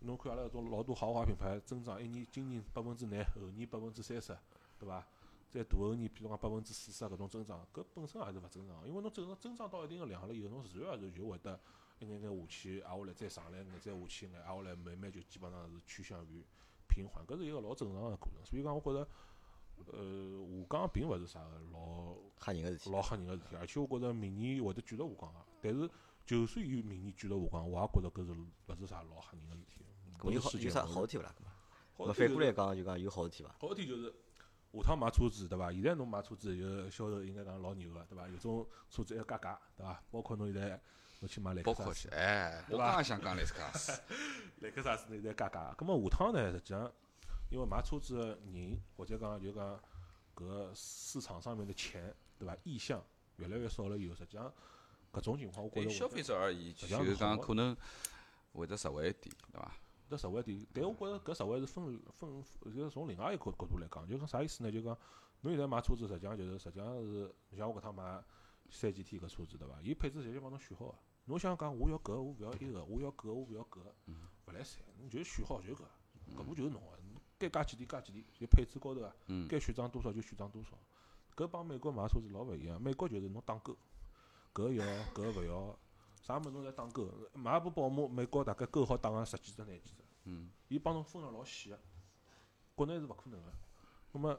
[0.00, 4.36] 侬看阿拉搿种老多豪华品牌增长，一年今年百分之廿，后年百分之三十，
[4.78, 5.06] 对伐？
[5.52, 11.60] 再大后年，譬如讲百分之四十搿种增长，搿本身也是勿正常的，因为侬增长增长到一定个量了以后，侬自然而然就会得
[11.98, 16.42] 一眼眼下去，挨下来再上来一眼，再下去一眼，挨下来慢慢就基本上是趋向于
[16.88, 18.42] 平缓，搿是一个老正常个过程。
[18.46, 19.06] 所以讲，我觉着
[19.92, 22.90] 呃，下降并勿是啥个老吓人个事体。
[22.90, 25.44] 老吓人个事体，而且我觉着明年会得继续下降个。
[25.60, 25.90] 但是，
[26.24, 29.84] 就算有明年继续下降，我也觉着搿是勿是啥老吓人个事体。
[30.32, 31.34] 有好有啥好事体勿啦？
[32.14, 33.54] 反过来讲就讲有好事体伐？
[33.58, 34.12] 好事体就是
[34.72, 35.72] 下趟买车子对伐？
[35.72, 38.26] 现在侬买车子就销售应该讲老牛个对伐？
[38.28, 40.02] 有种车子还要加价对伐？
[40.10, 40.80] 包括侬现在
[41.20, 44.02] 侬去买雷克萨斯，哎，我刚刚想讲雷克萨斯，
[44.60, 45.74] 雷克萨斯呢现在加价。
[45.76, 46.90] 葛么下趟呢，实际上
[47.50, 49.78] 因为买车子个人或者讲就讲
[50.34, 52.56] 搿个市场上面的钱对伐？
[52.64, 53.04] 意向
[53.36, 54.52] 越来越少了以后，实际上
[55.12, 57.76] 搿种情况我觉对着消费者而言，就是讲可能
[58.54, 59.70] 会得实惠一点，对伐？
[60.12, 62.44] 搿实惠点，但我觉着搿实惠是分分，
[62.74, 64.70] 就是从另外一个角度来讲，就讲啥意思呢？
[64.70, 64.96] 就讲
[65.40, 68.22] 侬现在买车子，实际上就是实际上是像我搿趟买
[68.70, 69.74] 三 GT 搿车子对伐？
[69.82, 70.94] 伊配置侪就帮侬选好个。
[71.24, 73.78] 侬想讲我要搿，我勿要埃个，我要搿，我勿要搿，
[74.46, 75.82] 勿来三，侬就选好就搿，
[76.36, 76.98] 搿部就是侬个，
[77.38, 79.14] 该加几钿加几钿，就配置高头啊，
[79.48, 80.70] 该选装多少就选装多少。
[81.34, 83.76] 搿帮美国买车子老勿一样，美国就是侬打勾，
[84.52, 84.84] 搿要
[85.14, 85.78] 搿勿要，
[86.20, 87.08] 啥物事侬侪打勾。
[87.34, 90.01] 买部宝马，美国大概勾好打个十几只、廿几只。
[90.24, 91.78] 嗯，伊帮侬分了老细个，
[92.74, 93.52] 国内是勿可能个。
[94.12, 94.38] 那么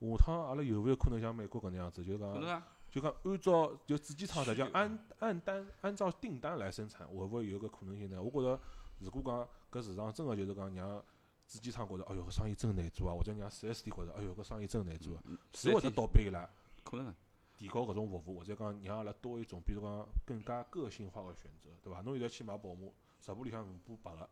[0.00, 8.22] 下趟阿拉有勿有可能像美国搿能样子，就讲啊，就讲按照就主机厂实际上按按单按照订单来生产，会勿会有搿可能性呢？
[8.22, 8.60] 我觉着
[8.98, 11.04] 如果讲搿市场真个就是讲让
[11.46, 15.22] 主机厂觉着，哎哟搿生意真难做啊，或者让四 S 店觉着，哎哟搿生意真难做啊，
[15.52, 16.48] 是会得倒逼伊拉
[16.82, 17.14] 可能啊，
[17.56, 22.00] 提高搿种服务，或者讲让阿拉多一种，比如讲更加个性化个选择，对伐？
[22.00, 22.88] 侬现在去买宝马，
[23.20, 24.28] 十部里向五部白个，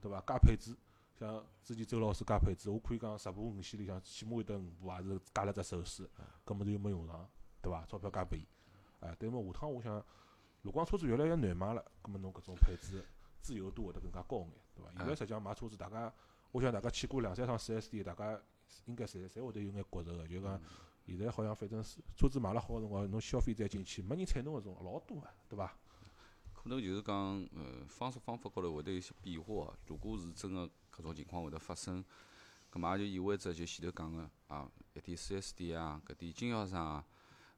[0.00, 0.22] 对伐？
[0.26, 0.76] 加配置，
[1.18, 6.08] 像之前周老师加配置，我可以讲十部五系里向起码有得五部也是加了只手势，
[6.44, 7.28] 搿么子又没用上，
[7.60, 7.84] 对伐？
[7.86, 8.46] 钞票加拨伊，
[9.00, 10.04] 哎，对么下趟我想，
[10.62, 13.04] 如果讲车子越来越难买了，搿么侬搿种配置
[13.40, 14.90] 自由度会得更加高眼，对伐？
[14.96, 16.12] 现在实际上买车子，大家，
[16.52, 18.40] 我想大家去过两三趟四 S 店，大家
[18.86, 20.60] 应该侪侪会得有眼觉着个，就讲。
[21.06, 25.76] 现在好像反正是车子买了好个辰光，侬消费再进去，没人睬侬搿种老多个，对伐？
[26.70, 27.16] 可能就是讲，
[27.56, 29.74] 呃，方式方法高头会得有些变化。
[29.88, 32.04] 如果是真个搿种情况会得发生，
[32.70, 37.04] 葛末也就意味着就前头讲个啊，一点四 S 店啊，搿点经销商啊，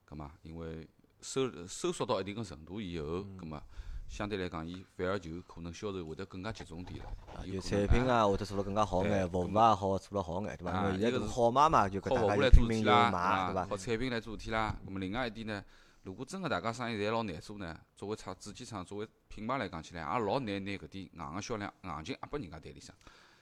[0.07, 0.89] 葛末因为
[1.21, 3.63] 收收缩到一定个程度以后，葛末
[4.09, 7.45] 相对来讲，伊反而就可能销售会得更加集中点了。
[7.45, 10.89] 有就可能产品啊，会得做了更加好眼，服务也好做了好眼，对伐？
[10.89, 13.67] 因为现在搿是好买嘛，就搿靠服大家就务来做事体拼命就啦，买，对伐？
[13.67, 14.75] 靠产品来做事体啦。
[14.87, 15.63] 咁么另外一点呢，
[16.03, 22.95] 如果真个大家生意侪老难做呢，作为厂主机厂，作为品牌来讲起来，也老难拿搿点硬个销量硬劲压拨人家代理商，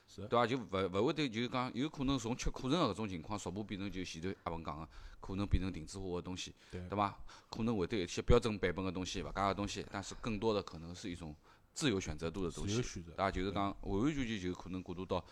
[0.07, 0.45] 是对伐？
[0.45, 4.87] 就勿勿会得就是讲有可能从缺库存个搿种情况，逐步变成就前头阿文讲个，
[5.19, 7.17] 可能变成定制化个东西，对对伐？
[7.49, 11.35] 可能会得有一些标准版本个东西，勿加个东西，但是更多的可能是一种
[11.73, 13.15] 自由选择度的东西对。
[13.15, 13.31] 伐？
[13.31, 15.23] 就是讲完完全全就可能过渡到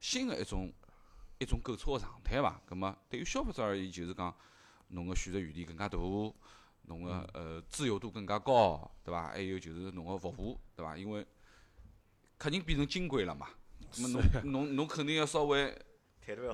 [0.00, 0.72] 新个一种
[1.38, 2.58] 一种购车个常态伐。
[2.64, 4.34] 葛末对于消费者而言，就是讲
[4.88, 5.98] 侬个选择余地更加大，
[6.82, 9.28] 侬个呃自由度更加高，对伐？
[9.28, 10.96] 还有就是侬个服务，对伐？
[10.96, 11.26] 因为
[12.36, 13.46] 客人变成金贵了嘛，
[13.98, 15.72] 那么侬侬侬肯定要稍微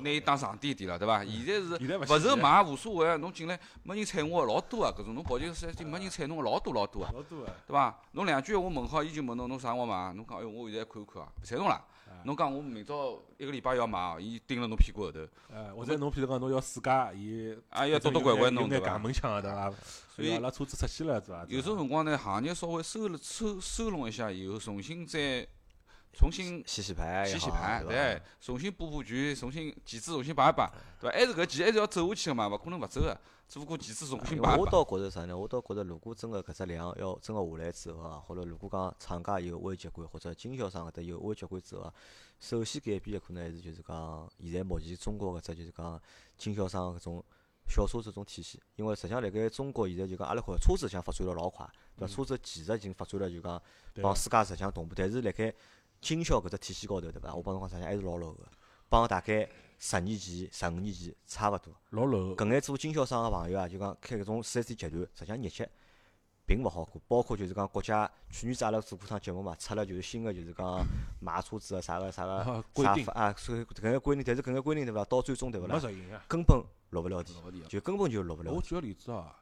[0.02, 1.24] 拿伊当上帝点了，对伐？
[1.24, 7.10] 现在是勿勿是受买无所谓，侬进来没人睬我个老多啊，搿种侬跑进四 S 店没人睬侬个老多老多啊。
[7.14, 8.00] 老多个，对伐？
[8.12, 10.12] 侬两句闲话问好，伊就问侬侬啥辰光买？
[10.14, 11.84] 侬讲哎哟，我现在看看啊，勿睬侬啦。
[12.24, 15.20] 侬讲我明朝一个礼拜要买哦，伊盯辣侬屁股后头，
[15.52, 19.72] 哎，或者侬譬如讲侬要试驾，伊啊要多多拐拐侬对伐门腔个对伐？
[20.14, 21.46] 所以阿拉车子出去了是伐？
[21.48, 25.46] 有种辰光呢，行业稍微收了收收拢一下以后，重新再
[26.18, 30.68] 重新洗洗牌，洗洗牌，对重新布布局，重新旗帜重新摆一摆，
[31.00, 31.16] 对伐？
[31.16, 33.16] 还是搿旗还是要走下去个嘛，勿可能勿走个，
[33.46, 34.68] 只不过旗帜重新摆一摆。
[34.68, 35.38] 倒觉着啥呢？
[35.38, 41.94] 我倒觉着，如果真个搿只量要真个下来之后啊，或者如果讲厂家有危机感，或者经销商搿搭有危机感之后啊，
[42.40, 46.02] 首先改变个可能还是就是讲，现在目前中国搿只就是讲
[46.36, 47.24] 经销商搿种
[47.68, 51.64] 小车子种体系，因为实际上辣盖中国现在就讲阿拉看车子像发展了老快，
[51.96, 52.12] 对伐？
[52.12, 53.62] 车子技术已经发展了就讲
[54.02, 55.54] 帮世界实际上同步，但是辣盖
[56.01, 57.34] 经销搿只体系高头，对伐？
[57.34, 58.49] 我帮侬讲实际上还是老落后个，
[58.88, 61.72] 帮大概十年前、十五年前差勿多。
[61.90, 65.64] 老楼搿眼做经销商个朋友啊，就讲开搿种四 S 店集团，实际上日脚
[66.46, 67.01] 并勿好过。
[67.07, 70.84] 包括就是讲国家去年子阿拉做过趟节目嘛，出了就是新个就是讲
[71.20, 75.05] 买车子个啥个啥个啊规定啊，所以搿眼规定，但是搿眼规定对勿啦？
[75.05, 75.74] 到最终对勿啦？
[75.74, 76.24] 没实行啊。
[76.28, 77.32] 根本落勿了地，
[77.68, 78.57] 就根本就落勿了地。
[78.57, 79.36] 我举个例子啊，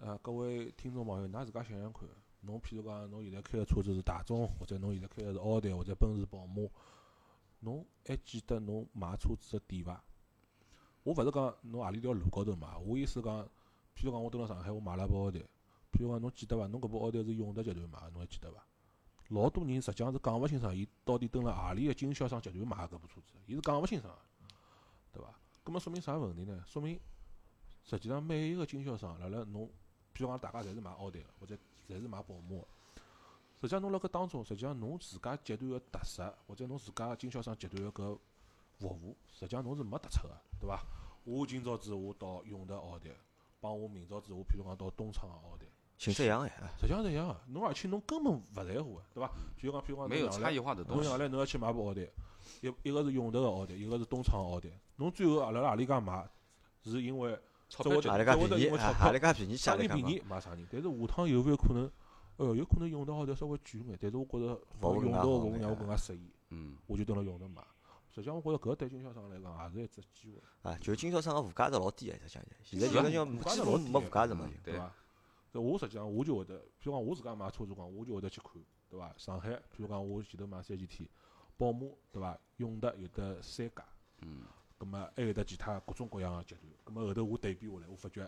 [0.00, 2.02] 呃，各位听众朋友，㑚自家想想看，
[2.42, 6.62] 侬譬如讲，侬现在开个车子是大众，或者侬现在开个是奥迪或者奔驰、宝马，
[7.60, 10.04] 侬还记得侬买车子个点伐？
[11.02, 13.42] 我勿是讲侬何里条路高头买，我意思讲，
[13.96, 15.38] 譬如讲我蹲辣上海，我买了部奥迪，
[15.92, 16.66] 譬如讲侬记得伐？
[16.66, 18.64] 侬搿部奥迪是永德集团买个，侬还记得伐？
[19.28, 24.20] 老多人实际上是讲勿清爽，伊到底蹲辣何里个经销商集团买搿部车子，伊是讲勿清爽个，
[25.12, 25.34] 对伐？
[25.64, 26.62] 葛末说明啥问题呢？
[26.66, 27.00] 说明
[27.84, 29.66] 实际上每一个经销商辣辣侬，
[30.14, 31.56] 譬如讲大家侪是买奥迪个，或者
[31.88, 32.66] 侪是卖宝马个。
[33.60, 38.18] 实际上侬辣搿当中，实际上侬自家集团个特色，或者侬自家经销商集团个搿
[38.78, 40.82] 服务，实际上侬是没突出个，对伐？
[41.24, 43.08] 我今朝子我到永德奥迪，
[43.60, 45.66] 帮我明朝子我譬如讲到东昌奥迪，
[45.96, 46.52] 形式一样哎。
[46.80, 47.40] 实际上是一样个。
[47.46, 49.28] 侬而且侬根本勿在乎个，对伐？
[49.56, 51.02] 譬如讲，譬如讲，没有差异化的东西。
[51.02, 52.08] 侬上来侬要去买部奥迪，
[52.62, 56.28] 一一个是永德个奥迪，一个是东昌奥迪，侬最后阿拉辣何里家买，
[56.82, 57.38] 是因为
[57.72, 60.66] 钞票阿拉家便宜，阿拉家便宜，啥人便宜买啥人。
[60.70, 61.90] 但是下趟有勿有可能？
[62.36, 64.46] 呃，有可能永德奥迪稍微贵眼，但是我觉着
[64.80, 67.62] 永德个服务让我更加适意，嗯，我就蹲辣永德买。
[68.10, 70.70] 实际上，我觉着搿对经销商来讲也是一只机会。
[70.70, 72.40] 啊，就经销商个附加值老低个，实
[72.76, 74.92] 际上现在就讲几乎没附加值嘛，对伐？
[75.52, 78.52] 搿我实际上我就会得，譬如讲我自家买车子光，我就会得去看，
[78.88, 79.14] 对伐？
[79.18, 81.08] 上海，譬如讲我前头买三 GT，，
[81.58, 82.38] 宝马，对伐？
[82.56, 83.84] 永德有得三家，
[84.22, 84.42] 嗯，
[84.82, 88.24] 葛末还有得其他各种各样个集团，葛末后头我对比下来，我发觉，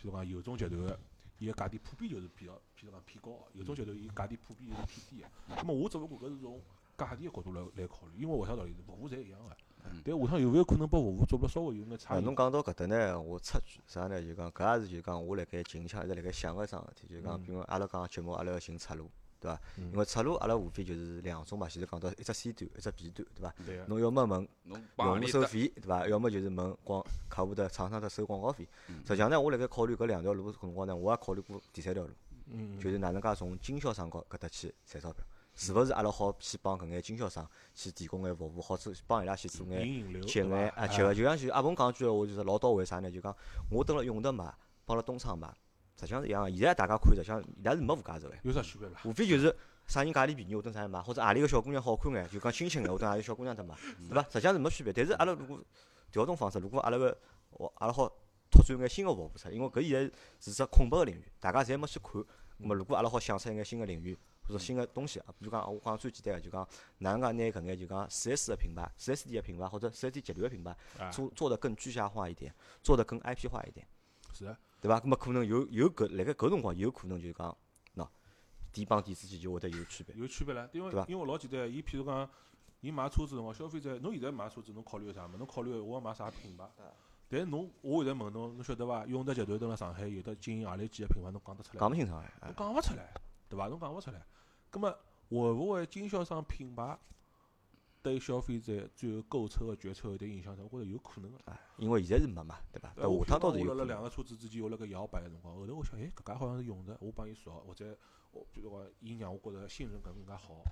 [0.00, 0.98] 譬如讲有种集团个。
[1.38, 5.54] 伊个价钿普遍就是比较，譬如讲偏高，有种集团伊价钿普遍就是偏低个。
[5.54, 6.58] 咁么我只勿过搿是从
[6.96, 8.74] 价钿个角度来来考虑，因为为啥道理？
[8.86, 9.54] 服务侪一样个。
[10.02, 12.24] 但下趟有勿有可能把服务做了稍微有眼差异？
[12.24, 14.18] 侬讲到搿搭呢，我插句啥呢？
[14.22, 19.10] 就讲搿也是就讲我辣盖近腔一直辣盖想个一桩事体，就讲比如阿拉讲节目，阿拉要寻出路。
[19.46, 19.60] 对伐？
[19.92, 23.84] 因为出路阿拉无非就是两种嘛，前头讲到一只 C 端，一只 B 端，对伐？
[23.86, 24.48] 侬要么问
[24.96, 26.08] 用户收费，对伐？
[26.08, 28.66] 要么就是问广客户的厂商在收广告费。
[29.04, 32.10] 实际上呢，我辣盖考虑搿两条路辰光呢，我也考虑过第三条路，
[32.80, 35.24] 就是哪能介从经销商高搿搭去赚钞票，
[35.54, 43.10] 是勿是阿拉好去帮搿眼经销商去提供眼服务，好做帮伊拉去做眼接眼啊接个，就像就阿鹏讲句闲话，就是老到位啥呢？
[43.10, 43.34] 就讲
[43.70, 44.52] 我蹲辣永德买，
[44.84, 45.52] 帮了东昌买。
[45.98, 48.34] 实际上是一样个，现在大家看，实际上伊拉是没附加值个。
[48.42, 49.00] 有啥区别伐？
[49.04, 49.54] 无非就是
[49.86, 53.74] 啥人价钿便宜，我等啥人买，或者何里个小姑娘好看眼，就讲亲亲眼，我等何里小姑娘搭买，
[54.08, 54.22] 对伐？
[54.24, 54.92] 实际上是没区别。
[54.92, 55.58] 但是阿拉如果
[56.10, 57.16] 调种方式，如果阿拉个，
[57.76, 58.06] 阿拉好
[58.50, 62.22] 拓展眼新个服务出来，因为搿现在是只空白个领域，大家侪没去看。
[62.58, 64.16] 那么，如果阿拉好想出一眼新个领域
[64.46, 66.66] 或者新个东西啊，比如讲我讲最简单个，就讲
[66.98, 70.76] 哪能介拿搿眼就讲四 S 个品牌、四 S 店个品牌或者四 S 店集团个品牌
[71.10, 73.86] 做做得更具象化一点，做得更 IP 化一点。
[74.32, 74.58] 是啊。
[74.80, 75.00] 对伐？
[75.02, 77.56] 那么可能有有搿辣盖搿辰光有可能就是讲，
[77.96, 78.06] 喏，
[78.72, 80.14] 店帮店之间就会得有区别。
[80.16, 82.28] 有区别唻，因为因为老简单，伊譬如讲，
[82.80, 85.36] 伊买车子辰光，消费者侬现在买车子，侬考虑个啥物？
[85.36, 86.64] 侬考虑我要买啥品牌？
[87.28, 89.04] 但是侬，我现在问侬，侬晓得伐？
[89.06, 91.30] 永德集团蹲辣上海有得经营何里几个品牌？
[91.30, 91.80] 侬讲得出来？
[91.80, 93.14] 讲勿清爽侬讲勿出来，
[93.48, 93.66] 对伐？
[93.68, 94.22] 侬讲勿出来。
[94.70, 94.90] 咁么
[95.30, 96.98] 会勿会经销商品牌？
[98.06, 101.38] 对消费者最后购车个决策有点影响，我觉着有可能个。
[101.76, 102.94] 因为现在是没嘛，对伐？
[102.94, 103.68] 下趟倒是有。
[103.68, 107.98] 我辣辣两个车子之间我辣盖摇摆个辰光，后头我想，哎，搿家好像是永德，我帮伊熟，或者
[108.30, 110.62] 我比如讲，伊让我觉着信任感更加好，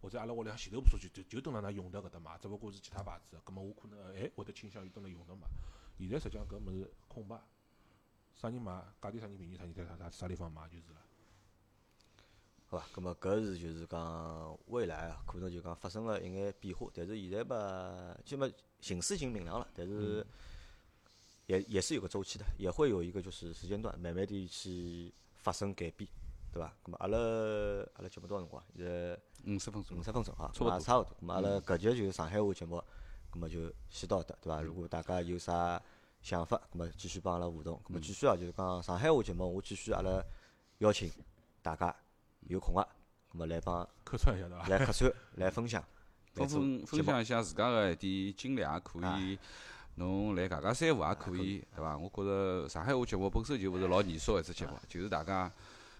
[0.00, 5.48] 或者阿拉屋里向前头部车就就就蹲辣那永德搿搭买，只勿过是其他牌子，葛末我可能哎会得倾向于蹲辣永德买。
[5.98, 7.36] 现在实际上搿物事空白，
[8.36, 8.70] 啥人买
[9.02, 11.00] 价钿啥人便宜，啥人在啥啥啥地方买就是了。
[12.74, 12.86] 好伐？
[12.94, 18.48] 咁么搿是就是讲未来啊，可能就讲发生了一眼变化，但是现在吧，起码
[18.80, 20.26] 形势已经明朗了，但是
[21.46, 26.08] 也也是有个周期的，也会有一个就是时间段，慢慢地去发生改变，
[26.52, 26.74] 对伐？
[26.84, 27.18] 咁么阿拉
[27.94, 28.62] 阿拉节目多少辰光？
[28.76, 30.80] 现在五十分钟，五十分钟啊，差勿多。
[30.80, 31.12] 差勿多。
[31.20, 32.82] 咁么阿拉搿节就是上海话节目，
[33.32, 34.60] 咁么就先到搭，对伐？
[34.60, 35.80] 如果大家有啥
[36.22, 37.80] 想法，咁么继续帮阿拉互动。
[37.86, 40.22] 咁么继续啊，就是讲上海话节目，我继续阿拉
[40.78, 41.10] 邀请
[41.62, 41.94] 大家。
[42.48, 42.80] 有空个，
[43.32, 44.68] 咁么来帮客串一下对伐？
[44.68, 45.84] 来客串， 来分享，
[46.32, 49.38] 分分分享一下自家个一点经历也可以，
[49.96, 51.96] 侬来搿家三胡也可以，对伐？
[51.96, 55.50] 我觉着上海话节目本身就勿是老严肃个一只节目，就是大家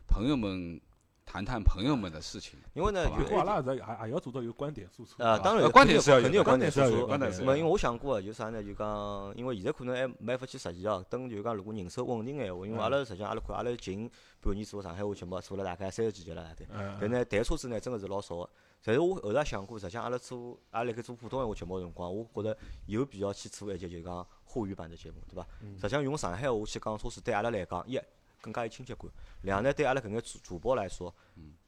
[0.08, 0.80] 朋友们。
[1.26, 5.14] 谈谈朋友们的事情，因为呢，就阿拉是还还要做到有观点输出。
[5.18, 7.06] 呃，当然，观点是要肯定有观点输出。
[7.06, 8.62] 观点是因为我想过个，就啥呢？
[8.62, 11.04] 就讲，因为现在可能还没法去实现哦。
[11.08, 14.08] 等就讲，如果人手稳定个闲话，因为阿拉实际上阿拉看，阿拉近
[14.40, 16.66] 半年做上海话节目，做了大概三十几集了，对。
[17.00, 18.50] 但呢，谈车子呢，真个是老少个。
[18.84, 22.56] 但是我后头也想过，实际上阿拉做，阿拉辣盖做普通闲话节目个辰光，我觉着
[22.86, 25.46] 有必要去做一节就讲沪语版的节目，对伐？
[25.76, 27.98] 实际上用上海话去讲车子，对阿拉来讲，一。
[28.44, 29.10] 更加有亲切感。
[29.40, 31.14] 两呢，对阿拉搿眼主主播来说，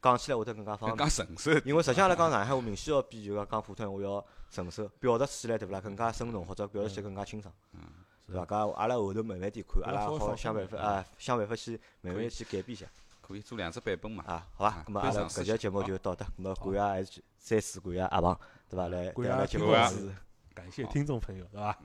[0.02, 0.96] 讲起来会得更加方便。
[0.96, 1.50] 更加顺手。
[1.64, 5.80] 因为实际上阿拉讲上海话，明显要比就讲讲普通话要顺手，表达起来对勿啦？
[5.80, 7.52] 更加生动，或者表达起来更加清爽。
[7.72, 7.80] 嗯。
[8.26, 8.44] 对伐？
[8.44, 12.86] 搿阿拉后头慢慢点看，阿拉好想办法啊，想办法去慢慢去改变一下。
[13.20, 14.22] 可以做两只版本嘛？
[14.26, 14.84] 啊，好伐？
[14.86, 16.24] 咁么阿拉搿节节目就到得。
[16.24, 18.36] 咁么感谢还是再次感谢阿鹏，
[18.68, 18.88] 对伐？
[18.88, 20.14] 来带来节目是
[20.54, 21.78] 感谢听众朋友，对伐？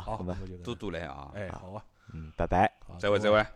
[0.00, 1.30] 好，咁么多多来啊！
[1.34, 1.84] 哎，好啊。
[2.12, 2.70] 嗯，拜拜。
[2.98, 3.46] 再会，再会。